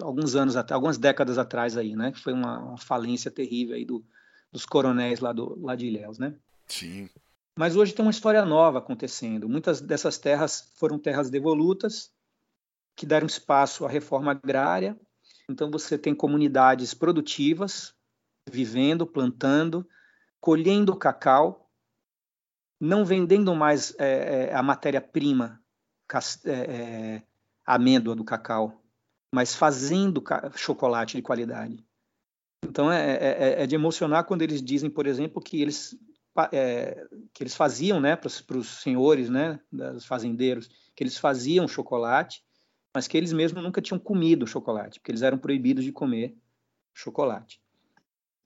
[0.00, 2.12] alguns anos algumas décadas atrás aí, né?
[2.12, 4.04] Que foi uma, uma falência terrível aí do,
[4.52, 6.36] dos coronéis lá do lá de Ilhéus, né?
[6.66, 7.08] Sim.
[7.58, 9.48] Mas hoje tem uma história nova acontecendo.
[9.48, 12.12] Muitas dessas terras foram terras devolutas,
[12.94, 14.96] que deram espaço à reforma agrária.
[15.50, 17.92] Então você tem comunidades produtivas
[18.48, 19.84] vivendo, plantando,
[20.40, 21.68] colhendo cacau,
[22.80, 25.60] não vendendo mais é, é a matéria-prima,
[26.44, 27.22] é, é,
[27.66, 28.80] amêndoa do cacau,
[29.34, 30.22] mas fazendo
[30.54, 31.84] chocolate de qualidade.
[32.64, 35.98] Então é, é, é, de emocionar quando eles dizem, por exemplo, que eles
[36.52, 42.44] é, que eles faziam, né, para os senhores, né, dos fazendeiros, que eles faziam chocolate,
[42.94, 46.36] mas que eles mesmos nunca tinham comido chocolate, porque eles eram proibidos de comer
[46.94, 47.60] chocolate.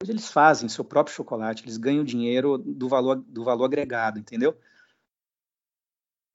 [0.07, 4.59] Eles fazem seu próprio chocolate, eles ganham dinheiro do valor do valor agregado, entendeu?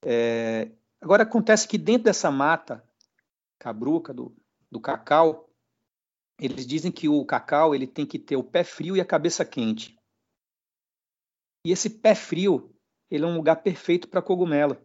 [0.04, 2.84] É, Agora acontece que dentro dessa mata
[3.58, 4.34] cabruca do,
[4.70, 5.48] do cacau,
[6.40, 9.44] eles dizem que o cacau ele tem que ter o pé frio e a cabeça
[9.44, 9.97] quente.
[11.64, 12.74] E esse pé frio,
[13.10, 14.76] ele é um lugar perfeito para cogumelo.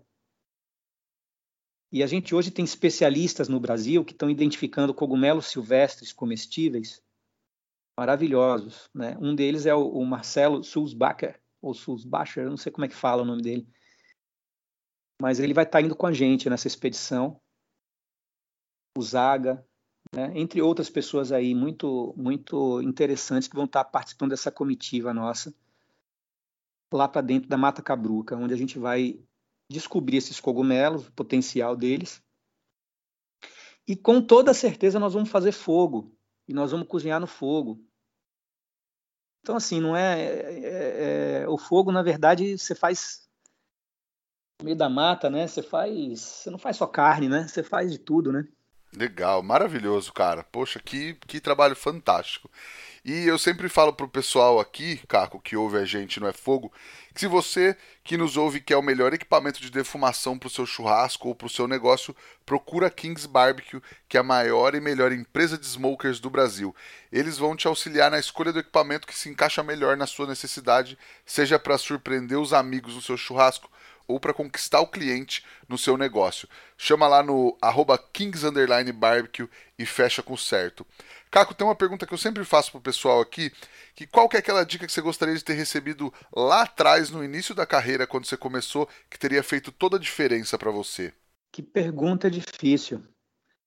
[1.91, 7.03] E a gente hoje tem especialistas no Brasil que estão identificando cogumelos silvestres comestíveis
[7.97, 8.89] maravilhosos.
[8.93, 9.15] Né?
[9.21, 13.21] Um deles é o, o Marcelo Sulzbacher, ou Sulzbacher, não sei como é que fala
[13.21, 13.67] o nome dele.
[15.21, 17.39] Mas ele vai estar tá indo com a gente nessa expedição.
[18.97, 19.63] O Zaga,
[20.11, 20.31] né?
[20.35, 25.53] entre outras pessoas aí muito, muito interessantes que vão estar tá participando dessa comitiva nossa
[26.95, 29.19] lá para dentro da Mata Cabruca, onde a gente vai
[29.69, 32.23] descobrir esses cogumelos, o potencial deles.
[33.87, 36.15] E com toda certeza nós vamos fazer fogo
[36.47, 37.83] e nós vamos cozinhar no fogo.
[39.41, 43.27] Então assim, não é, é, é o fogo na verdade você faz
[44.61, 45.47] no meio da mata, né?
[45.47, 47.47] Você faz, você não faz só carne, né?
[47.47, 48.47] Você faz de tudo, né?
[48.95, 50.43] Legal, maravilhoso, cara.
[50.43, 52.49] Poxa, que, que trabalho fantástico.
[53.03, 56.71] E eu sempre falo pro pessoal aqui, Caco, que ouve a gente não é fogo,
[57.13, 61.27] que se você que nos ouve quer o melhor equipamento de defumação pro seu churrasco
[61.27, 62.15] ou pro seu negócio,
[62.45, 66.73] procura Kings Barbecue, que é a maior e melhor empresa de smokers do Brasil.
[67.11, 70.97] Eles vão te auxiliar na escolha do equipamento que se encaixa melhor na sua necessidade,
[71.25, 73.69] seja para surpreender os amigos no seu churrasco
[74.07, 76.47] ou para conquistar o cliente no seu negócio.
[76.77, 77.99] Chama lá no arroba
[78.93, 80.85] Barbecue e fecha com certo.
[81.31, 83.51] Caco, tem uma pergunta que eu sempre faço pro pessoal aqui,
[83.95, 87.23] que qual que é aquela dica que você gostaria de ter recebido lá atrás, no
[87.23, 91.13] início da carreira, quando você começou, que teria feito toda a diferença para você?
[91.51, 93.03] Que pergunta difícil.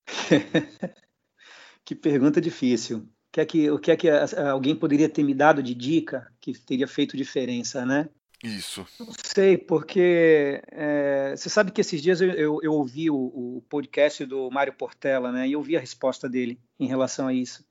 [1.83, 3.07] que pergunta difícil.
[3.31, 6.53] Que é que, o que, é que alguém poderia ter me dado de dica que
[6.57, 8.09] teria feito diferença, né?
[8.43, 8.85] Isso.
[8.99, 13.63] Não sei, porque é, você sabe que esses dias eu, eu, eu ouvi o, o,
[13.67, 15.47] podcast do Mário Portela, né?
[15.47, 17.65] E eu vi a resposta dele em relação a isso.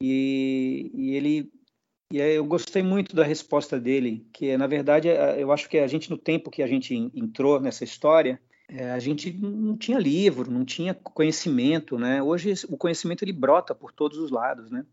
[0.00, 1.50] E, e ele.
[2.12, 5.86] E eu gostei muito da resposta dele, que na verdade é, eu acho que a
[5.86, 10.50] gente, no tempo que a gente entrou nessa história, é, a gente não tinha livro,
[10.50, 12.22] não tinha conhecimento, né?
[12.22, 14.84] Hoje o conhecimento ele brota por todos os lados, né?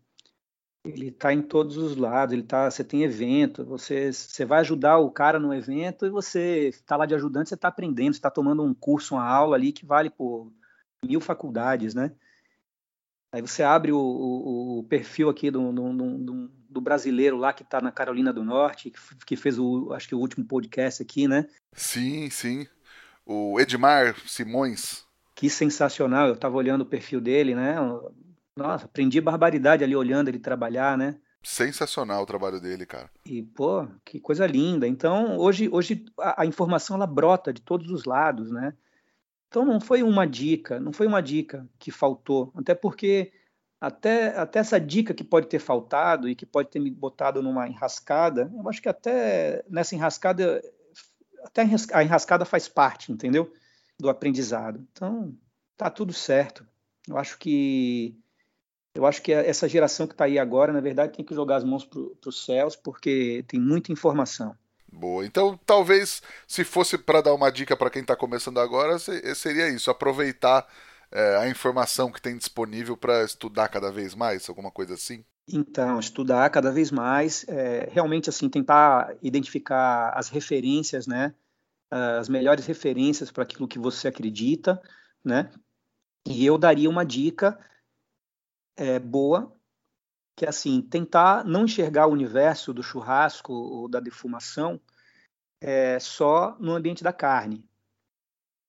[0.90, 4.98] Ele está em todos os lados, ele tá, você tem evento, você, você vai ajudar
[4.98, 8.30] o cara no evento e você está lá de ajudante, você está aprendendo, você está
[8.30, 10.52] tomando um curso, uma aula ali que vale por
[11.04, 12.12] mil faculdades, né?
[13.32, 17.62] Aí você abre o, o, o perfil aqui do, do, do, do, brasileiro lá que
[17.62, 21.28] está na Carolina do Norte, que, que fez o, acho que o último podcast aqui,
[21.28, 21.46] né?
[21.74, 22.66] Sim, sim.
[23.26, 25.06] O Edmar Simões.
[25.34, 27.76] Que sensacional, eu estava olhando o perfil dele, né?
[28.58, 31.16] Nossa, aprendi barbaridade ali olhando ele trabalhar, né?
[31.44, 33.08] Sensacional o trabalho dele, cara.
[33.24, 34.86] E, pô, que coisa linda.
[34.88, 38.74] Então, hoje, hoje a, a, informação ela brota de todos os lados, né?
[39.46, 42.52] Então, não foi uma dica, não foi uma dica que faltou.
[42.56, 43.32] Até porque,
[43.80, 47.68] até, até essa dica que pode ter faltado e que pode ter me botado numa
[47.68, 50.60] enrascada, eu acho que até nessa enrascada,
[51.44, 53.52] até a enrascada faz parte, entendeu?
[54.00, 54.84] Do aprendizado.
[54.90, 55.32] Então,
[55.76, 56.66] tá tudo certo.
[57.08, 58.18] Eu acho que
[58.98, 61.62] eu acho que essa geração que está aí agora, na verdade, tem que jogar as
[61.62, 64.56] mãos para os céus, porque tem muita informação.
[64.92, 65.24] Boa.
[65.24, 69.88] Então, talvez, se fosse para dar uma dica para quem está começando agora, seria isso:
[69.88, 70.66] aproveitar
[71.12, 75.24] é, a informação que tem disponível para estudar cada vez mais, alguma coisa assim?
[75.46, 81.32] Então, estudar cada vez mais, é, realmente assim tentar identificar as referências, né,
[81.88, 84.82] as melhores referências para aquilo que você acredita,
[85.24, 85.48] né?
[86.26, 87.56] E eu daria uma dica
[88.78, 89.52] é, boa,
[90.36, 94.80] que é assim, tentar não enxergar o universo do churrasco ou da defumação
[95.60, 97.68] é, só no ambiente da carne.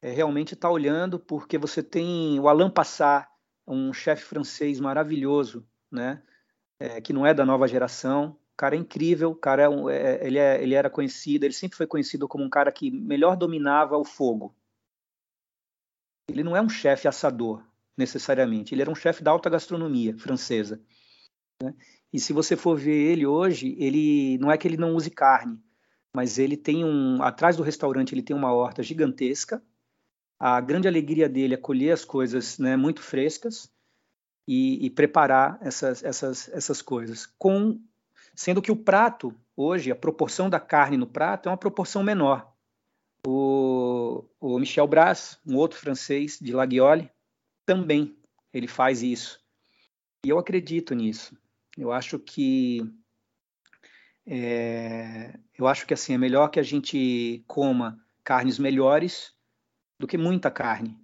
[0.01, 3.29] É, realmente estar tá olhando, porque você tem o Alain Passat,
[3.67, 6.23] um chefe francês maravilhoso, né?
[6.79, 10.39] É, que não é da nova geração, cara é incrível, cara é um, é, ele,
[10.39, 14.05] é, ele era conhecido, ele sempre foi conhecido como um cara que melhor dominava o
[14.05, 14.55] fogo.
[16.27, 17.63] Ele não é um chefe assador,
[17.99, 18.73] necessariamente.
[18.73, 20.81] Ele era um chefe da alta gastronomia francesa.
[21.61, 21.75] Né?
[22.11, 25.59] E se você for ver ele hoje, ele não é que ele não use carne,
[26.15, 29.61] mas ele tem um atrás do restaurante ele tem uma horta gigantesca.
[30.39, 33.69] A grande alegria dele é colher as coisas né, muito frescas
[34.47, 37.27] e, e preparar essas, essas, essas coisas.
[37.37, 37.79] Com
[38.33, 42.49] sendo que o prato hoje a proporção da carne no prato é uma proporção menor.
[43.27, 47.11] O, o Michel Bras, um outro francês de Laguiole,
[47.69, 48.17] também
[48.51, 49.39] ele faz isso.
[50.25, 51.37] E eu acredito nisso.
[51.77, 52.81] Eu acho que
[54.25, 59.35] é, eu acho que assim é melhor que a gente coma carnes melhores
[59.99, 60.97] do que muita carne.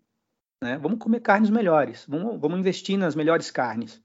[0.59, 0.75] Né?
[0.79, 4.01] Vamos comer carnes melhores, vamos, vamos investir nas melhores carnes,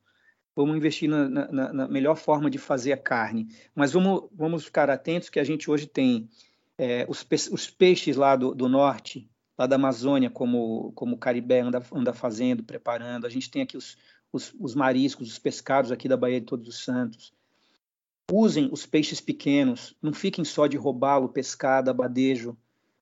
[0.55, 3.49] vamos investir na, na, na, melhor forma de fazer a carne.
[3.75, 6.29] Mas vamos, vamos ficar atentos que a gente hoje tem
[6.77, 9.30] é, os, pe os, peixes lá do, do, norte,
[9.61, 13.27] lá da Amazônia, como, como o Caribé anda, anda fazendo, preparando.
[13.27, 13.95] A gente tem aqui os,
[14.33, 17.35] os, os mariscos, os pescados aqui da Baía de Todos os Santos.
[18.33, 22.57] Usem os peixes pequenos, não fiquem só de roubá-lo, pescada, badejo,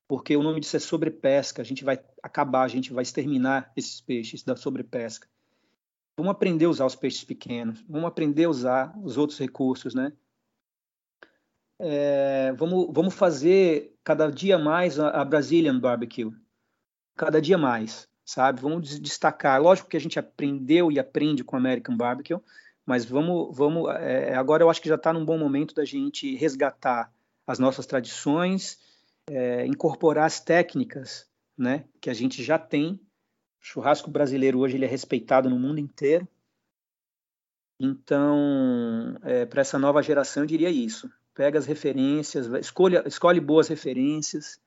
[0.05, 1.61] porque o nome disso é sobrepesca.
[1.61, 5.29] A gente vai acabar, a gente vai exterminar esses peixes da sobrepesca.
[6.17, 10.11] Vamos aprender a usar os peixes pequenos, vamos aprender a usar os outros recursos, né?
[11.81, 16.33] É, vamos, vamos fazer cada dia mais a, a Brazilian Barbecue,
[17.19, 18.61] cada dia mais, sabe?
[18.61, 19.61] Vamos destacar.
[19.61, 22.39] Lógico que a gente aprendeu e aprende com American Barbecue,
[22.85, 23.93] mas vamos, vamos.
[23.95, 27.11] É, agora eu acho que já está num bom momento da gente resgatar
[27.45, 28.79] as nossas tradições,
[29.29, 32.93] é, incorporar as técnicas, né, que a gente já tem.
[33.61, 36.25] O churrasco brasileiro hoje ele é respeitado no mundo inteiro.
[37.77, 41.11] Então, é, para essa nova geração, eu diria isso.
[41.33, 44.59] Pega as referências, escolha, escolhe boas referências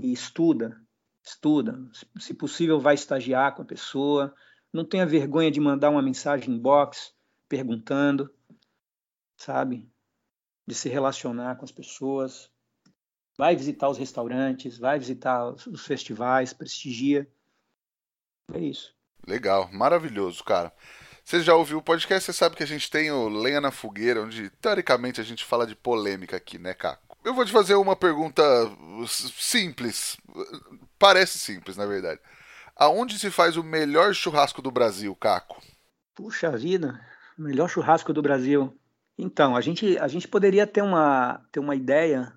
[0.00, 0.80] e estuda,
[1.24, 1.78] estuda.
[2.18, 4.34] Se possível, vai estagiar com a pessoa.
[4.72, 7.14] Não tenha vergonha de mandar uma mensagem inbox
[7.48, 8.32] perguntando,
[9.36, 9.88] sabe?
[10.66, 12.50] De se relacionar com as pessoas.
[13.36, 17.30] Vai visitar os restaurantes, vai visitar os festivais, prestigia.
[18.52, 18.94] É isso.
[19.26, 20.72] Legal, maravilhoso, cara.
[21.24, 24.22] Você já ouviu o podcast, você sabe que a gente tem o Lenha na Fogueira,
[24.22, 27.16] onde teoricamente a gente fala de polêmica aqui, né, Caco?
[27.24, 28.42] Eu vou te fazer uma pergunta
[29.06, 30.16] simples.
[31.02, 32.20] Parece simples, na verdade.
[32.76, 35.60] Aonde se faz o melhor churrasco do Brasil, Caco?
[36.14, 37.04] Puxa vida,
[37.36, 38.78] Melhor churrasco do Brasil.
[39.18, 42.32] Então, a gente, a gente poderia ter uma, ter uma ideia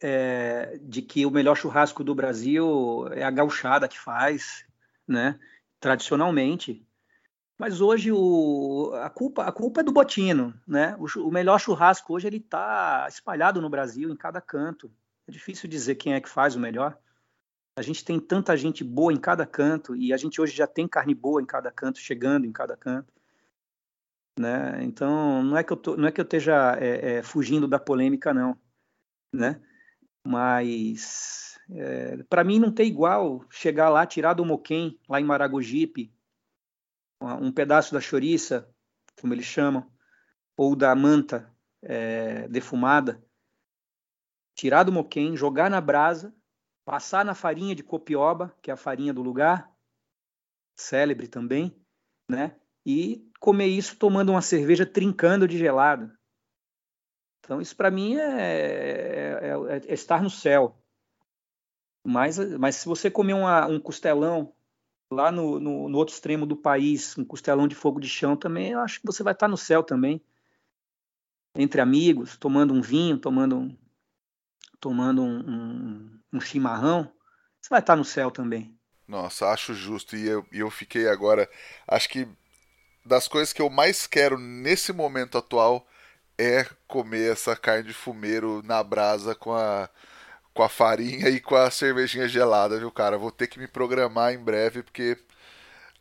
[0.00, 4.64] é, de que o melhor churrasco do Brasil é a gauchada que faz,
[5.06, 5.38] né?
[5.78, 6.82] Tradicionalmente.
[7.58, 10.96] Mas hoje o, a, culpa, a culpa é do Botino, né?
[10.98, 14.90] O, o melhor churrasco hoje ele está espalhado no Brasil, em cada canto.
[15.26, 16.96] É difícil dizer quem é que faz o melhor.
[17.78, 20.88] A gente tem tanta gente boa em cada canto e a gente hoje já tem
[20.88, 23.12] carne boa em cada canto, chegando em cada canto.
[24.36, 24.82] Né?
[24.82, 27.78] Então, não é que eu, tô, não é que eu esteja é, é, fugindo da
[27.78, 28.58] polêmica, não.
[29.32, 29.62] Né?
[30.26, 36.12] Mas, é, para mim, não tem igual chegar lá, tirar do moquém, lá em Maragogipe,
[37.40, 38.68] um pedaço da chouriça,
[39.20, 39.88] como eles chamam,
[40.56, 41.48] ou da manta
[41.80, 43.24] é, defumada,
[44.56, 46.34] tirar do moquém, jogar na brasa,
[46.88, 49.70] passar na farinha de copioba, que é a farinha do lugar,
[50.74, 51.78] célebre também,
[52.30, 52.58] né?
[52.86, 56.10] E comer isso tomando uma cerveja trincando de gelado.
[57.40, 60.82] Então, isso para mim é, é, é, é, estar no céu.
[62.06, 64.54] Mas, mas se você comer uma, um costelão
[65.12, 68.70] lá no, no, no, outro extremo do país, um costelão de fogo de chão também,
[68.70, 70.24] eu acho que você vai estar no céu também.
[71.54, 73.76] Entre amigos, tomando um vinho, tomando um,
[74.80, 77.10] tomando um, um, um chimarrão,
[77.60, 78.76] você vai estar no céu também.
[79.06, 80.16] Nossa, acho justo.
[80.16, 81.48] E eu, eu fiquei agora.
[81.86, 82.28] Acho que
[83.04, 85.86] das coisas que eu mais quero nesse momento atual
[86.36, 89.88] é comer essa carne de fumeiro na brasa com a,
[90.54, 93.18] com a farinha e com a cervejinha gelada, viu, cara?
[93.18, 95.16] Vou ter que me programar em breve, porque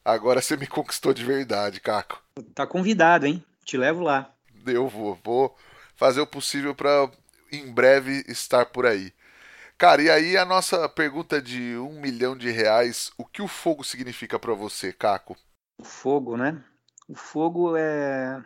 [0.04, 2.22] agora você me conquistou de verdade, Caco.
[2.54, 3.44] Tá convidado, hein?
[3.64, 4.32] Te levo lá.
[4.66, 5.18] Eu vou.
[5.24, 5.56] Vou
[5.96, 7.10] fazer o possível para
[7.52, 9.14] em breve estar por aí.
[9.78, 13.84] Cara, e aí a nossa pergunta de um milhão de reais: o que o fogo
[13.84, 15.38] significa para você, Caco?
[15.78, 16.64] O fogo, né?
[17.08, 18.44] O fogo é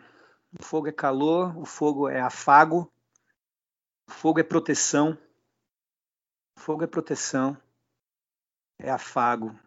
[0.58, 2.92] o fogo é calor, o fogo é afago,
[4.08, 5.18] o fogo é proteção.
[6.56, 7.56] O fogo é proteção.
[8.78, 9.58] É afago.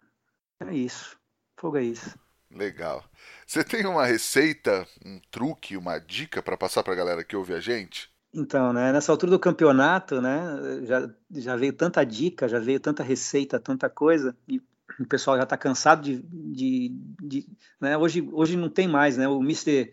[0.59, 1.19] É isso.
[1.59, 2.17] fogo é isso.
[2.51, 3.03] Legal.
[3.45, 7.53] Você tem uma receita, um truque, uma dica para passar para a galera que ouve
[7.53, 8.13] a gente?
[8.35, 13.01] Então, né, nessa altura do campeonato, né, já, já veio tanta dica, já veio tanta
[13.01, 14.61] receita, tanta coisa, e
[14.99, 16.89] o pessoal já está cansado de, de,
[17.21, 17.47] de,
[17.79, 17.97] né?
[17.97, 19.27] Hoje, hoje não tem mais, né?
[19.27, 19.91] O Mr.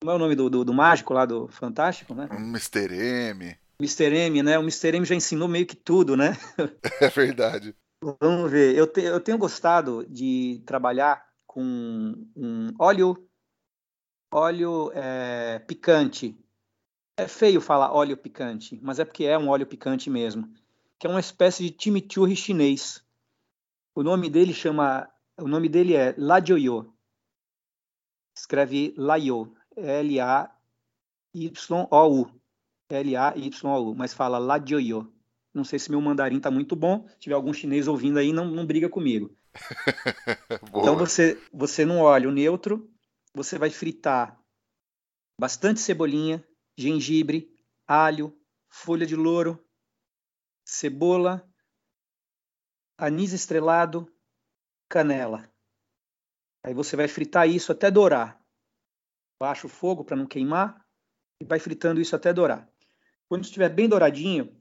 [0.00, 2.28] Como é o nome do, do, do mágico lá do Fantástico, né?
[2.32, 2.92] Mr.
[2.92, 3.56] M.
[3.80, 4.14] Mr.
[4.14, 4.58] M, né?
[4.58, 4.96] O Mr.
[4.96, 6.36] M já ensinou meio que tudo, né?
[7.00, 7.74] É verdade.
[8.20, 8.74] Vamos ver.
[8.76, 11.62] Eu, te, eu tenho gostado de trabalhar com
[12.36, 13.28] um óleo,
[14.32, 16.36] óleo é, picante.
[17.16, 20.50] É feio falar óleo picante, mas é porque é um óleo picante mesmo.
[20.98, 23.04] Que é uma espécie de chimichurri chinês.
[23.94, 26.94] O nome dele chama, o nome dele é Ladioyo.
[28.34, 30.50] Escreve Layo, L A
[31.34, 32.30] Y O U.
[32.88, 35.12] L A Y O U, mas fala Ladioyo.
[35.52, 37.06] Não sei se meu mandarim está muito bom.
[37.08, 39.36] Se tiver algum chinês ouvindo aí, não, não briga comigo.
[40.74, 42.90] então você, você no óleo neutro,
[43.34, 44.40] você vai fritar
[45.38, 46.42] bastante cebolinha,
[46.76, 47.54] gengibre,
[47.86, 48.36] alho,
[48.68, 49.64] folha de louro,
[50.64, 51.48] cebola,
[52.96, 54.10] anis estrelado,
[54.88, 55.50] canela.
[56.64, 58.40] Aí você vai fritar isso até dourar.
[59.40, 60.86] Baixa o fogo para não queimar
[61.40, 62.68] e vai fritando isso até dourar.
[63.28, 64.56] Quando estiver bem douradinho,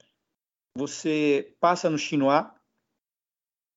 [0.75, 2.47] você passa no chinois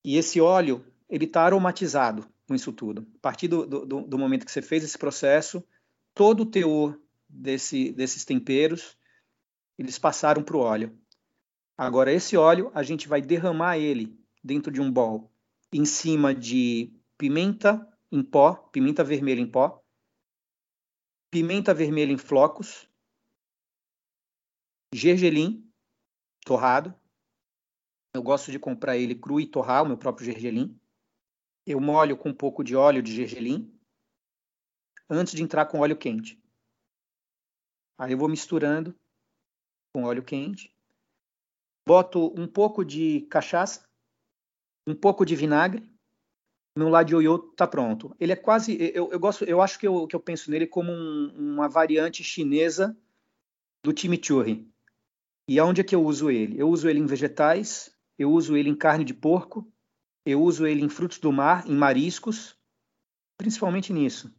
[0.04, 3.06] e esse óleo ele está aromatizado com isso tudo.
[3.16, 5.62] A partir do, do, do, momento que você fez esse processo,
[6.14, 6.98] todo o teor
[7.34, 8.96] desse, desses temperos
[9.76, 10.98] eles passaram para o óleo.
[11.76, 15.32] Agora esse óleo a gente vai derramar ele dentro de um bol
[15.72, 19.82] em cima de pimenta em pó, pimenta vermelha em pó,
[21.30, 22.88] pimenta vermelha em flocos,
[24.94, 25.68] gergelim
[26.44, 26.94] torrado.
[28.14, 30.78] Eu gosto de comprar ele cru e torrar o meu próprio gergelim.
[31.66, 33.76] Eu molho com um pouco de óleo de gergelim
[35.10, 36.43] antes de entrar com óleo quente.
[37.98, 38.94] Aí eu vou misturando
[39.92, 40.74] com óleo quente.
[41.86, 43.88] Boto um pouco de cachaça,
[44.86, 45.92] um pouco de vinagre.
[46.76, 48.16] Meu ioiô tá pronto.
[48.18, 50.90] Ele é quase, eu, eu gosto, eu acho que eu, que eu penso nele como
[50.90, 52.96] um, uma variante chinesa
[53.84, 54.68] do chimichurri.
[55.46, 56.58] E aonde é que eu uso ele?
[56.58, 59.70] Eu uso ele em vegetais, eu uso ele em carne de porco,
[60.24, 62.56] eu uso ele em frutos do mar, em mariscos,
[63.36, 64.34] principalmente nisso.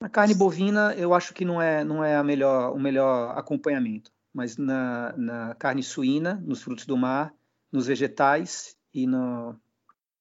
[0.00, 4.12] Na carne bovina, eu acho que não é, não é a melhor, o melhor acompanhamento,
[4.32, 7.34] mas na, na carne suína, nos frutos do mar,
[7.72, 9.58] nos vegetais e, no,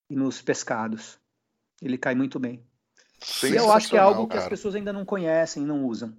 [0.10, 1.20] e nos pescados.
[1.82, 2.66] Ele cai muito bem.
[3.44, 6.16] E eu acho que é algo que as pessoas ainda não conhecem, não usam.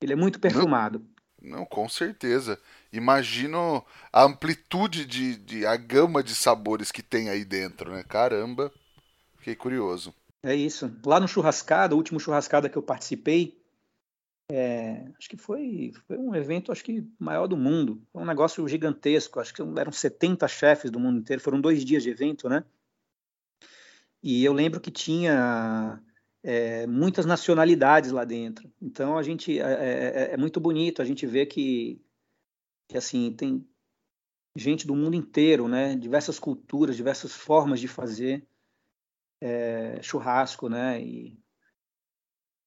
[0.00, 1.04] Ele é muito perfumado.
[1.40, 2.58] Não, com certeza.
[2.92, 8.02] Imagino a amplitude de, de, a gama de sabores que tem aí dentro, né?
[8.02, 8.72] Caramba,
[9.38, 10.14] fiquei curioso.
[10.46, 10.96] É isso.
[11.04, 13.60] Lá no churrascada, o último churrascada que eu participei,
[14.48, 18.00] é, acho que foi, foi um evento acho que maior do mundo.
[18.12, 19.40] Foi um negócio gigantesco.
[19.40, 21.42] Acho que eram 70 chefes do mundo inteiro.
[21.42, 22.64] Foram dois dias de evento, né?
[24.22, 26.00] E eu lembro que tinha
[26.44, 28.72] é, muitas nacionalidades lá dentro.
[28.80, 32.00] Então a gente é, é, é, é, muito bonito a gente vê que,
[32.88, 33.68] que assim tem
[34.54, 35.96] gente do mundo inteiro, né?
[35.96, 38.46] Diversas culturas, diversas formas de fazer
[39.40, 41.00] é, churrasco, né?
[41.00, 41.38] E,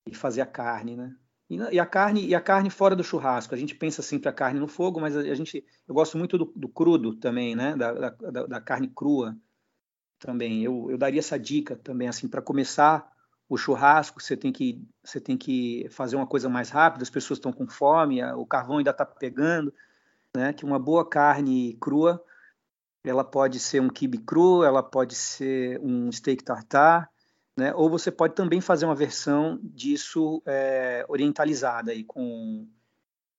[0.08, 1.16] e, fazer a carne, né?
[1.50, 3.54] E, e, a carne e a carne fora do churrasco.
[3.54, 6.38] A gente pensa sempre a carne no fogo, mas a, a gente eu gosto muito
[6.38, 7.76] do, do crudo também, né?
[7.76, 9.38] Da, da, da, carne crua
[10.20, 10.64] também.
[10.64, 13.12] Eu, eu daria essa dica também assim para começar
[13.48, 17.40] o churrasco, você tem que você tem que fazer uma coisa mais rápida, as pessoas
[17.40, 19.74] estão com fome, o carvão ainda está pegando,
[20.36, 20.54] né?
[20.54, 22.24] Que uma boa carne crua,
[23.04, 27.10] ela pode ser um quibe cru, ela pode ser um steak tartar,
[27.58, 27.74] né?
[27.76, 32.68] Ou você pode também fazer uma versão disso é, orientalizada aí com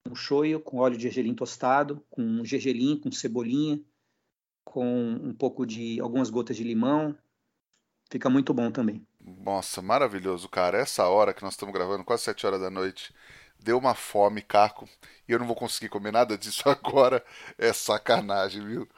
[0.06, 3.80] um shoyu, com óleo de gergelim tostado, com gergelim, com cebolinha,
[4.64, 7.16] com um pouco de algumas gotas de limão,
[8.10, 9.06] fica muito bom também.
[9.20, 10.78] Nossa, maravilhoso, cara.
[10.78, 13.12] Essa hora que nós estamos gravando, quase 7 horas da noite,
[13.58, 14.88] deu uma fome, Caco,
[15.28, 17.24] e eu não vou conseguir comer nada disso agora.
[17.58, 18.88] É sacanagem, viu?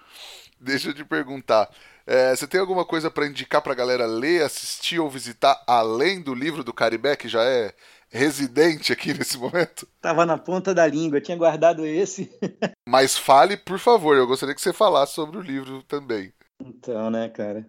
[0.62, 1.68] Deixa eu te perguntar.
[2.06, 6.20] É, você tem alguma coisa para indicar para a galera ler, assistir ou visitar além
[6.20, 7.74] do livro do Caribe, que já é
[8.08, 9.88] residente aqui nesse momento?
[10.00, 12.30] Tava na ponta da língua, tinha guardado esse.
[12.88, 16.32] Mas fale, por favor, eu gostaria que você falasse sobre o livro também.
[16.60, 17.68] Então, né, cara?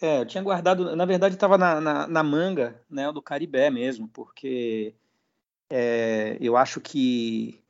[0.00, 4.08] É, eu tinha guardado, na verdade estava na, na, na, manga né, do Caribé mesmo,
[4.08, 4.96] porque
[5.70, 7.62] é, eu acho que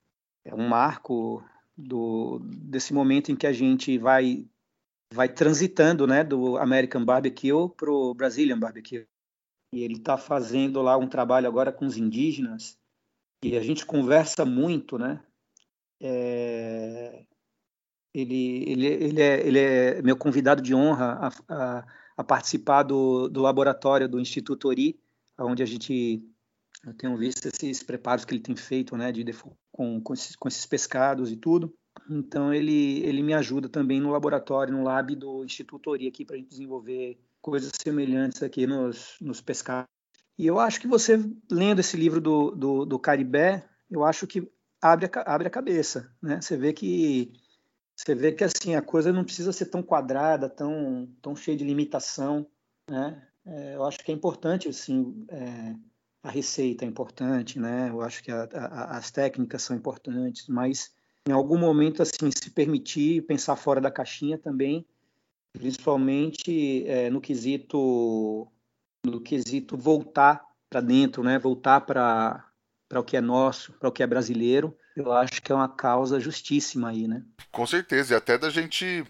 [0.44, 1.44] é um marco
[1.76, 4.46] do, desse momento em que a gente vai,
[5.12, 9.06] vai transitando né, do American Barbecue para o Brazilian Barbecue.
[9.72, 12.78] E ele está fazendo lá um trabalho agora com os indígenas,
[13.42, 15.22] e a gente conversa muito, né?
[16.00, 17.24] É,
[18.14, 21.86] ele, ele, ele, é, ele é meu convidado de honra a, a
[22.16, 24.98] a participar do, do laboratório do Instituto Ori,
[25.38, 26.22] onde a gente
[26.84, 29.24] eu tenho visto esses preparos que ele tem feito, né, de
[29.70, 31.72] com, com esses, com, esses, pescados e tudo.
[32.08, 36.36] Então ele ele me ajuda também no laboratório, no lab do Instituto Ori aqui para
[36.36, 39.88] a gente desenvolver coisas semelhantes aqui nos, nos pescados.
[40.38, 41.18] E eu acho que você
[41.50, 44.50] lendo esse livro do, do, do Caribé, eu acho que
[44.80, 46.40] abre a, abre a cabeça, né?
[46.40, 47.32] Você vê que
[47.94, 51.64] você vê que assim a coisa não precisa ser tão quadrada, tão, tão cheia de
[51.64, 52.46] limitação,
[52.90, 53.22] né?
[53.44, 55.74] É, eu acho que é importante, assim, é,
[56.22, 57.90] a receita é importante, né?
[57.90, 60.94] Eu acho que a, a, as técnicas são importantes, mas
[61.28, 64.84] em algum momento assim se permitir pensar fora da caixinha também,
[65.52, 68.48] principalmente é, no quesito
[69.04, 71.38] no quesito voltar para dentro, né?
[71.38, 72.48] Voltar para
[72.88, 74.76] para o que é nosso, para o que é brasileiro.
[74.94, 77.24] Eu acho que é uma causa justíssima aí, né?
[77.50, 79.02] Com certeza, e até da gente,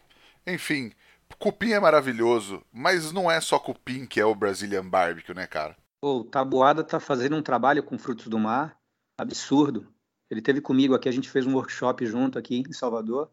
[0.47, 0.93] enfim,
[1.37, 5.77] cupim é maravilhoso, mas não é só cupim que é o Brazilian Barbecue, né, cara?
[6.01, 8.79] O Tabuada tá fazendo um trabalho com frutos do mar
[9.19, 9.92] absurdo.
[10.33, 13.31] Ele teve comigo aqui, a gente fez um workshop junto aqui em Salvador.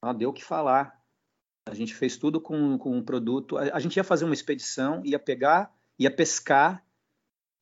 [0.00, 1.04] Ah, deu o que falar.
[1.68, 3.58] A gente fez tudo com, com um produto.
[3.58, 6.86] A, a, gente ia fazer uma expedição, ia pegar, ia pescar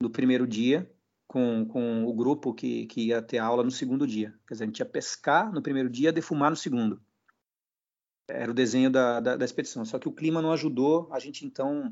[0.03, 0.87] no primeiro dia
[1.27, 4.39] com, com o grupo que, que ia ter aula no segundo dia.
[4.47, 7.03] Quer dizer, a gente ia pescar no primeiro dia, defumar no segundo.
[8.29, 9.83] Era o desenho da, da, da expedição.
[9.87, 11.91] Só que o clima não ajudou, a gente então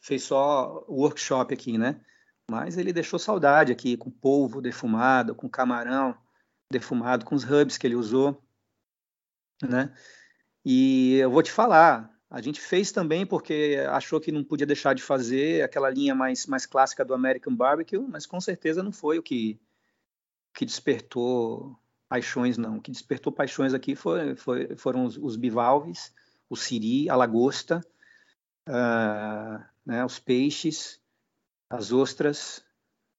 [0.00, 2.04] fez só o workshop aqui, né?
[2.50, 6.18] Mas ele deixou saudade aqui, com polvo defumado, com camarão
[6.68, 8.42] defumado, com os hubs que ele usou,
[9.62, 9.94] né?
[10.64, 14.96] E eu vou te falar, a gente fez também porque achou que não podia deixar
[14.96, 19.16] de fazer aquela linha mais, mais clássica do American Barbecue, mas com certeza não foi
[19.16, 19.56] o que,
[20.52, 21.78] que despertou
[22.08, 22.78] paixões, não.
[22.78, 26.12] O que despertou paixões aqui foi, foi, foram os, os bivalves,
[26.48, 27.80] o siri, a lagosta,
[28.68, 30.99] uh, né, os peixes,
[31.70, 32.62] as ostras.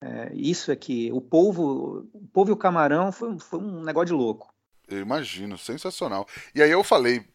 [0.04, 4.08] É, isso é que o polvo, o polvo e o camarão foi, foi um negócio
[4.08, 4.54] de louco.
[4.88, 6.28] Eu imagino, sensacional.
[6.54, 7.26] E aí eu falei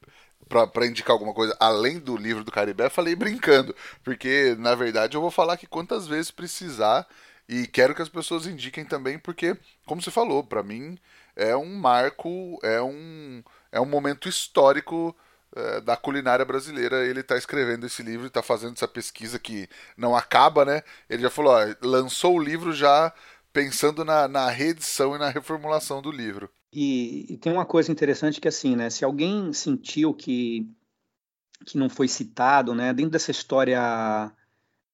[0.49, 5.21] para indicar alguma coisa além do livro do Caribé, falei brincando, porque na verdade eu
[5.21, 7.07] vou falar que quantas vezes precisar
[7.49, 9.57] e quero que as pessoas indiquem também, porque
[9.87, 10.99] como você falou, para mim
[11.35, 13.43] é um marco, é um
[13.73, 15.17] é um momento histórico
[15.57, 17.07] é, da culinária brasileira.
[17.07, 20.83] Ele está escrevendo esse livro, está fazendo essa pesquisa que não acaba, né?
[21.09, 23.13] Ele já falou, ó, lançou o livro já
[23.53, 26.51] pensando na, na reedição e na reformulação do livro.
[26.71, 28.91] E, e, tem uma coisa interessante que assim, né?
[28.91, 30.71] Se alguém sentiu que
[31.65, 32.93] que não foi citado, né?
[32.93, 34.31] Dentro dessa história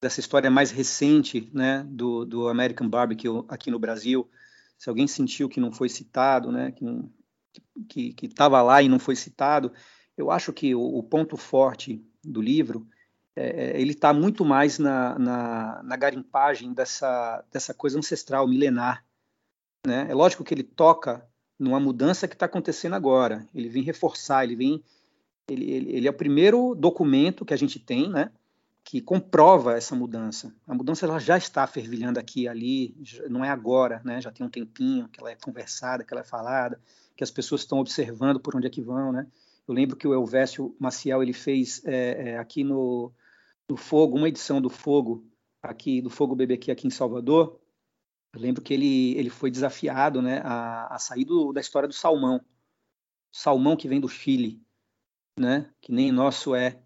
[0.01, 1.85] dessa história mais recente, né?
[1.89, 4.31] Do, do American Barbecue aqui no Brasil,
[4.79, 6.71] se alguém sentiu que não foi citado, né?
[6.71, 9.73] Que que estava lá e não foi citado,
[10.23, 12.87] eu acho que o, o ponto forte do livro
[13.35, 19.05] é, é ele está muito mais na, na, na garimpagem dessa dessa coisa ancestral milenar,
[19.87, 20.07] né?
[20.09, 21.27] É lógico que ele toca
[21.59, 23.47] numa mudança que está acontecendo agora.
[23.55, 24.83] Ele vem reforçar, ele vem.
[25.49, 28.31] Ele, ele, ele, é o primeiro documento que a gente tem, né,
[28.85, 30.55] que comprova essa mudança.
[30.66, 32.97] A mudança ela já está fervilhando aqui ali,
[33.29, 36.25] não é agora, né, já tem um tempinho que ela é conversada, que ela é
[36.25, 36.81] falada,
[37.16, 39.27] que as pessoas estão observando por onde é que vão, né.
[39.67, 43.13] Eu lembro que o Elvésio Maciel ele fez é, é, aqui no,
[43.69, 45.27] no Fogo, uma edição do Fogo,
[45.63, 47.61] aqui do Fogo BBQ aqui em Salvador,
[48.35, 51.95] eu lembro que ele, ele foi desafiado né, a, a sair do, da história do
[51.95, 52.41] salmão.
[53.31, 54.63] Salmão que vem do Chile,
[55.39, 56.83] né, que nem nosso é.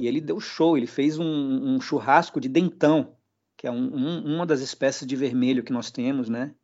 [0.00, 3.16] E ele deu show, ele fez um, um churrasco de dentão,
[3.56, 6.54] que é um, um, uma das espécies de vermelho que nós temos né,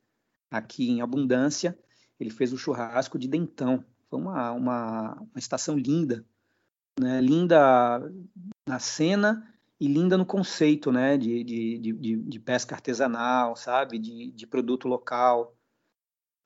[0.51, 1.79] aqui em abundância.
[2.19, 3.85] Ele fez o churrasco de dentão.
[4.13, 6.23] Foi uma, uma, uma estação linda,
[7.01, 8.13] né, linda
[8.69, 9.51] na cena
[9.81, 14.87] e linda no conceito, né, de, de, de, de pesca artesanal, sabe, de, de produto
[14.87, 15.57] local.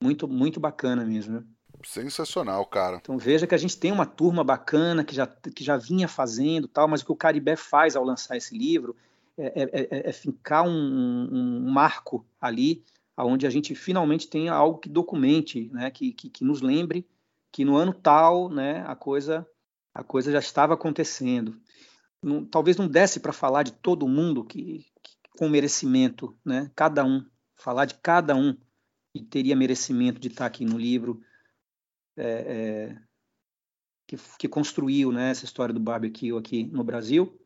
[0.01, 1.41] Muito, muito bacana mesmo.
[1.41, 1.45] Né?
[1.83, 2.99] Sensacional, cara.
[2.99, 6.69] Então veja que a gente tem uma turma bacana que já, que já vinha fazendo
[6.69, 8.95] tal, mas o que o Caribé faz ao lançar esse livro
[9.37, 12.85] é, é, é, é fincar um, um, marco ali,
[13.19, 17.05] onde a gente finalmente tenha algo que documente, né, que, que, que nos lembre
[17.57, 19.47] que no ano tal, né, a coisa
[19.95, 21.59] a coisa já estava acontecendo
[22.23, 26.71] não, talvez não desse para falar de todo mundo que, que, com merecimento, né?
[26.77, 27.25] Cada um,
[27.55, 28.55] falar de cada um
[29.15, 31.23] que teria merecimento de estar aqui no livro,
[32.15, 32.99] é, é,
[34.07, 37.41] que, que, construiu né, essa história do barbecue aqui no Brasil.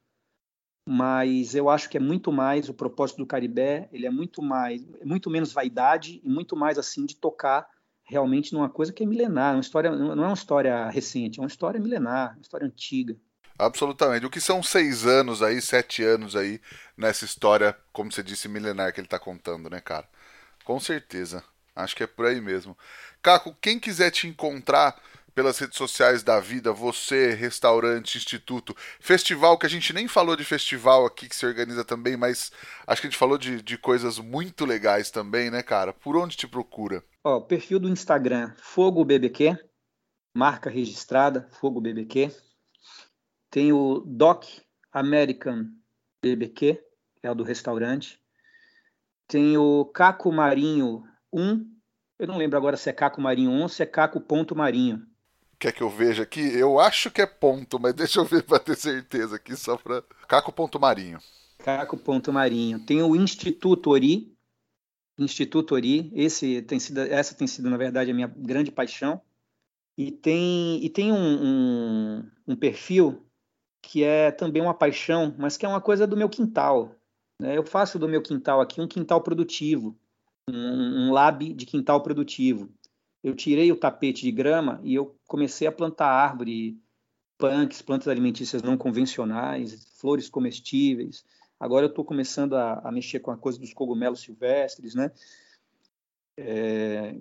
[0.89, 4.85] Mas eu acho que é muito mais o propósito do Caribé, ele é muito mais,
[5.05, 7.69] muito menos vaidade e muito mais assim de tocar
[8.11, 11.49] realmente numa coisa que é milenar, uma história, não é uma história recente, é uma
[11.49, 13.17] história milenar, uma história antiga.
[13.57, 14.27] Absolutamente.
[14.27, 16.61] O que são seis anos aí, sete anos aí,
[16.97, 20.09] nessa história, como você disse, milenar que ele está contando, né, cara?
[20.65, 21.45] Com certeza.
[21.77, 22.77] Acho que é por aí mesmo.
[23.23, 25.01] Caco, quem quiser te encontrar
[25.35, 30.45] pelas redes sociais da vida, você, restaurante, instituto, festival, que a gente nem falou de
[30.45, 32.51] festival aqui que se organiza também, mas
[32.87, 35.93] acho que a gente falou de, de coisas muito legais também, né, cara?
[35.93, 37.05] Por onde te procura?
[37.25, 39.59] Ó, perfil do Instagram, Fogo BBQ,
[40.37, 42.31] marca registrada, Fogo BBQ.
[43.51, 44.45] Tem o Doc
[44.93, 45.67] American
[46.23, 46.83] BBQ,
[47.23, 48.21] é o do restaurante.
[49.27, 51.65] Tem o Caco Marinho 1,
[52.19, 55.07] Eu não lembro agora se é caco marinho 11 ou se é caco ponto marinho.
[55.61, 56.41] Quer que eu veja aqui?
[56.41, 60.03] Eu acho que é ponto, mas deixa eu ver para ter certeza aqui, só para.
[60.27, 61.19] Caco ponto marinho.
[61.59, 62.81] Caco ponto marinho.
[62.81, 64.35] Tem o Instituto Ori.
[65.19, 66.11] Instituto Ori.
[66.15, 69.21] Esse tem sido, essa tem sido, na verdade, a minha grande paixão.
[69.99, 73.23] E tem, e tem um, um, um perfil
[73.83, 76.95] que é também uma paixão, mas que é uma coisa do meu quintal.
[77.39, 77.59] Né?
[77.59, 79.95] Eu faço do meu quintal aqui um quintal produtivo,
[80.49, 82.71] um, um lab de quintal produtivo.
[83.23, 86.79] Eu tirei o tapete de grama e eu comecei a plantar árvore,
[87.37, 91.25] punks, plantas alimentícias não convencionais, flores comestíveis.
[91.59, 95.11] Agora eu estou começando a, a, mexer com a coisa dos cogumelos silvestres, né?
[96.37, 97.15] É,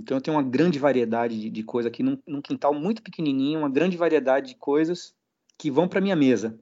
[0.00, 3.60] então eu tenho uma grande variedade de, de coisa aqui num, num, quintal muito pequenininho,
[3.60, 5.14] uma grande variedade de coisas
[5.56, 6.58] que vão para minha mesa.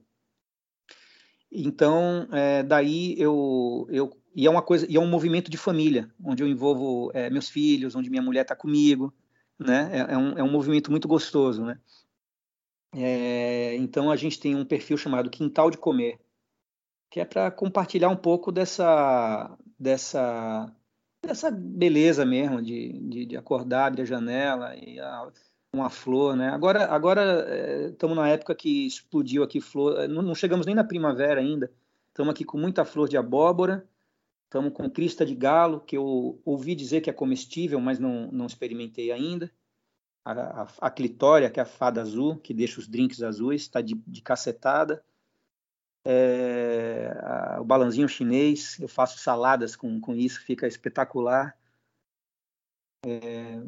[1.51, 6.11] Então, é, daí eu, eu e é uma coisa e é um movimento de família,
[6.23, 9.13] onde eu envolvo é, meus filhos, onde minha mulher está comigo,
[9.57, 9.89] né?
[9.93, 11.79] É, é, um, é um movimento muito gostoso, né?
[12.93, 16.19] É, então a gente tem um perfil chamado Quintal de Comer,
[17.09, 20.69] que é para compartilhar um pouco dessa dessa
[21.21, 25.29] dessa beleza mesmo de, de, de acordar, abrir a janela e a,
[25.73, 26.49] uma flor, né?
[26.49, 30.07] Agora, agora estamos é, na época que explodiu aqui flor.
[30.07, 31.71] Não, não, chegamos nem na primavera ainda.
[32.09, 33.85] Estamos aqui com muita flor de abóbora.
[34.55, 38.45] Estamos com crista de galo, que eu ouvi dizer que é comestível, mas não, não
[38.45, 39.51] experimentei ainda.
[40.23, 43.81] A, a, a clitória, que é a fada azul, que deixa os drinks azuis, está
[43.81, 45.03] de, de cacetada.
[46.05, 51.59] É, a, o balanzinho chinês, eu faço saladas com, com isso, fica espetacular.
[53.05, 53.61] É,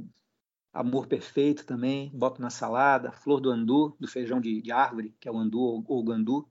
[0.72, 5.28] amor perfeito também, boto na salada, flor do andu, do feijão de, de árvore, que
[5.28, 6.48] é o andu ou, ou gandu.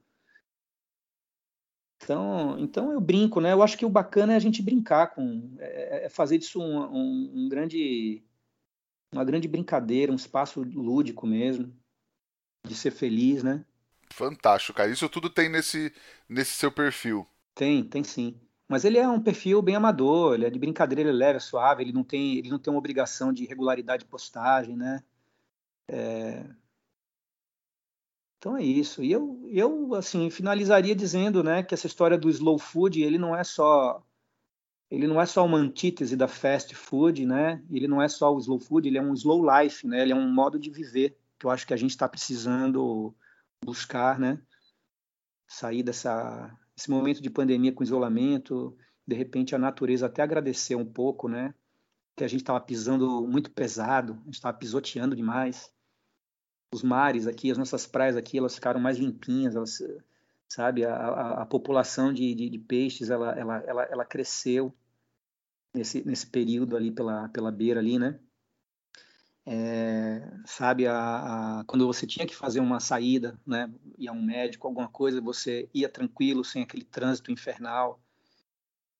[1.96, 3.52] Então, então eu brinco, né?
[3.52, 6.78] Eu acho que o bacana é a gente brincar com, é, é fazer disso um,
[6.78, 8.22] um, um, grande,
[9.12, 11.74] uma grande brincadeira, um espaço lúdico mesmo,
[12.66, 13.64] de ser feliz, né?
[14.10, 14.90] Fantástico, cara.
[14.90, 15.92] Isso tudo tem nesse,
[16.28, 17.26] nesse seu perfil.
[17.54, 18.38] Tem, tem sim.
[18.68, 21.40] Mas ele é um perfil bem amador, ele é de brincadeira, ele é leve, é
[21.40, 25.02] suave, ele não tem, ele não tem uma obrigação de regularidade de postagem, né?
[25.88, 26.44] É...
[28.46, 29.02] Então é isso.
[29.02, 33.34] E eu, eu assim finalizaria dizendo, né, que essa história do slow food, ele não
[33.34, 34.00] é só
[34.88, 37.60] ele não é só uma antítese da fast food, né?
[37.68, 40.00] Ele não é só o slow food, ele é um slow life, né?
[40.00, 43.12] Ele é um modo de viver que eu acho que a gente está precisando
[43.64, 44.40] buscar, né?
[45.48, 50.86] Sair dessa esse momento de pandemia com isolamento, de repente a natureza até agradecer um
[50.86, 51.52] pouco, né?
[52.14, 55.74] Que a gente estava pisando muito pesado, a gente estava pisoteando demais.
[56.72, 59.82] Os mares aqui, as nossas praias aqui, elas ficaram mais limpinhas, elas,
[60.48, 60.84] sabe?
[60.84, 64.74] A, a, a população de, de, de, peixes, ela, ela, ela, ela cresceu
[65.72, 68.18] nesse, nesse período ali pela, pela beira ali, né?
[69.48, 74.66] É, sabe, a, a, quando você tinha que fazer uma saída, né, ia um médico,
[74.66, 78.00] alguma coisa, você ia tranquilo, sem aquele trânsito infernal,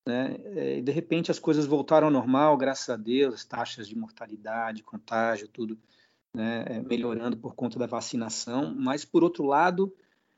[0.06, 3.88] né, é, e de repente as coisas voltaram ao normal, graças a Deus, as taxas
[3.88, 5.76] de mortalidade, contágio, tudo
[6.36, 9.96] né, é, melhorando por conta da vacinação, mas por outro lado,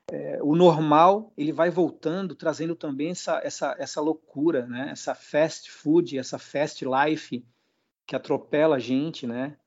[0.09, 5.69] é, o normal ele vai voltando, trazendo também essa, essa, essa loucura, né, essa fast
[5.69, 7.45] food, essa fast life
[8.07, 9.59] que atropela a gente, né,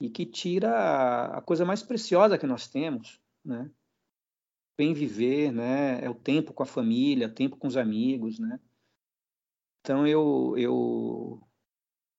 [0.00, 3.70] e que tira a coisa mais preciosa que nós temos, né?
[4.78, 6.04] Bem viver, né?
[6.04, 8.60] É o tempo com a família, tempo com os amigos, né?
[9.80, 11.42] Então eu eu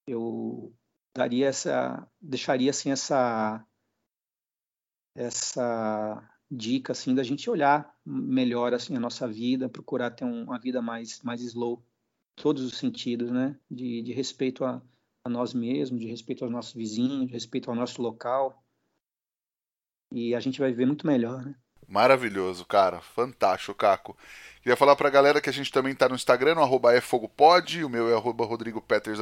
[0.08, 0.74] eu
[1.18, 3.66] daria essa deixaria assim essa
[5.16, 10.80] essa dica assim da gente olhar melhor assim a nossa vida, procurar ter uma vida
[10.82, 11.84] mais mais slow,
[12.36, 13.60] todos os sentidos, né?
[13.70, 14.82] De, de respeito a
[15.24, 18.64] a nós mesmos, de respeito aos nossos vizinhos, de respeito ao nosso local.
[20.10, 21.54] E a gente vai viver muito melhor, né?
[21.88, 23.00] Maravilhoso, cara.
[23.00, 24.18] Fantástico, Caco.
[24.62, 28.10] Queria falar pra galera que a gente também tá no Instagram, no efogopod, o meu
[28.10, 29.20] é arroba rodrigopeters.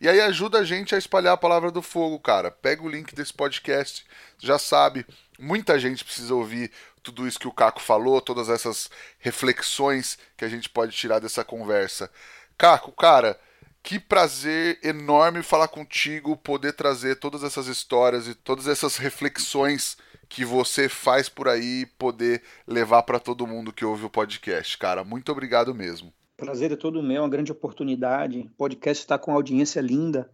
[0.00, 2.50] E aí ajuda a gente a espalhar a palavra do fogo, cara.
[2.50, 4.06] Pega o link desse podcast,
[4.38, 5.04] já sabe,
[5.38, 6.70] muita gente precisa ouvir
[7.02, 11.44] tudo isso que o Caco falou, todas essas reflexões que a gente pode tirar dessa
[11.44, 12.10] conversa.
[12.56, 13.38] Caco, cara,
[13.82, 19.98] que prazer enorme falar contigo, poder trazer todas essas histórias e todas essas reflexões
[20.30, 24.78] que você faz por aí, poder levar para todo mundo que ouve o podcast.
[24.78, 26.12] Cara, muito obrigado mesmo.
[26.36, 28.38] Prazer é todo meu, é uma grande oportunidade.
[28.40, 30.30] O podcast está com uma audiência linda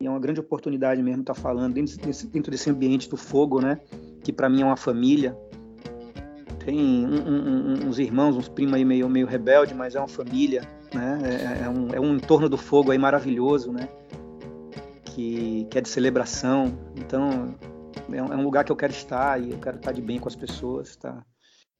[0.00, 3.18] e é uma grande oportunidade mesmo estar tá falando dentro desse, dentro desse ambiente do
[3.18, 3.78] fogo, né?
[4.24, 5.36] Que para mim é uma família.
[6.64, 10.66] Tem um, um, uns irmãos, uns primos aí meio, meio rebelde, mas é uma família
[10.94, 11.18] né?
[11.22, 13.88] É, é, um, é um entorno do fogo aí maravilhoso, né?
[15.14, 16.76] que, que é de celebração.
[16.96, 17.54] Então,
[18.12, 20.18] é um, é um lugar que eu quero estar e eu quero estar de bem
[20.18, 21.24] com as pessoas, tá?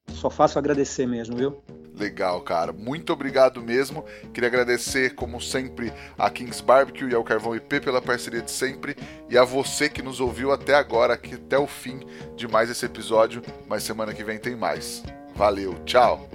[0.09, 1.63] Só faço agradecer mesmo, viu?
[1.93, 2.71] Legal, cara.
[2.71, 4.05] Muito obrigado mesmo.
[4.33, 8.95] Queria agradecer, como sempre, a Kings Barbecue e ao Carvão IP pela parceria de sempre
[9.29, 12.01] e a você que nos ouviu até agora, aqui, até o fim
[12.35, 13.41] de mais esse episódio.
[13.67, 15.03] Mas semana que vem tem mais.
[15.35, 16.29] Valeu, tchau!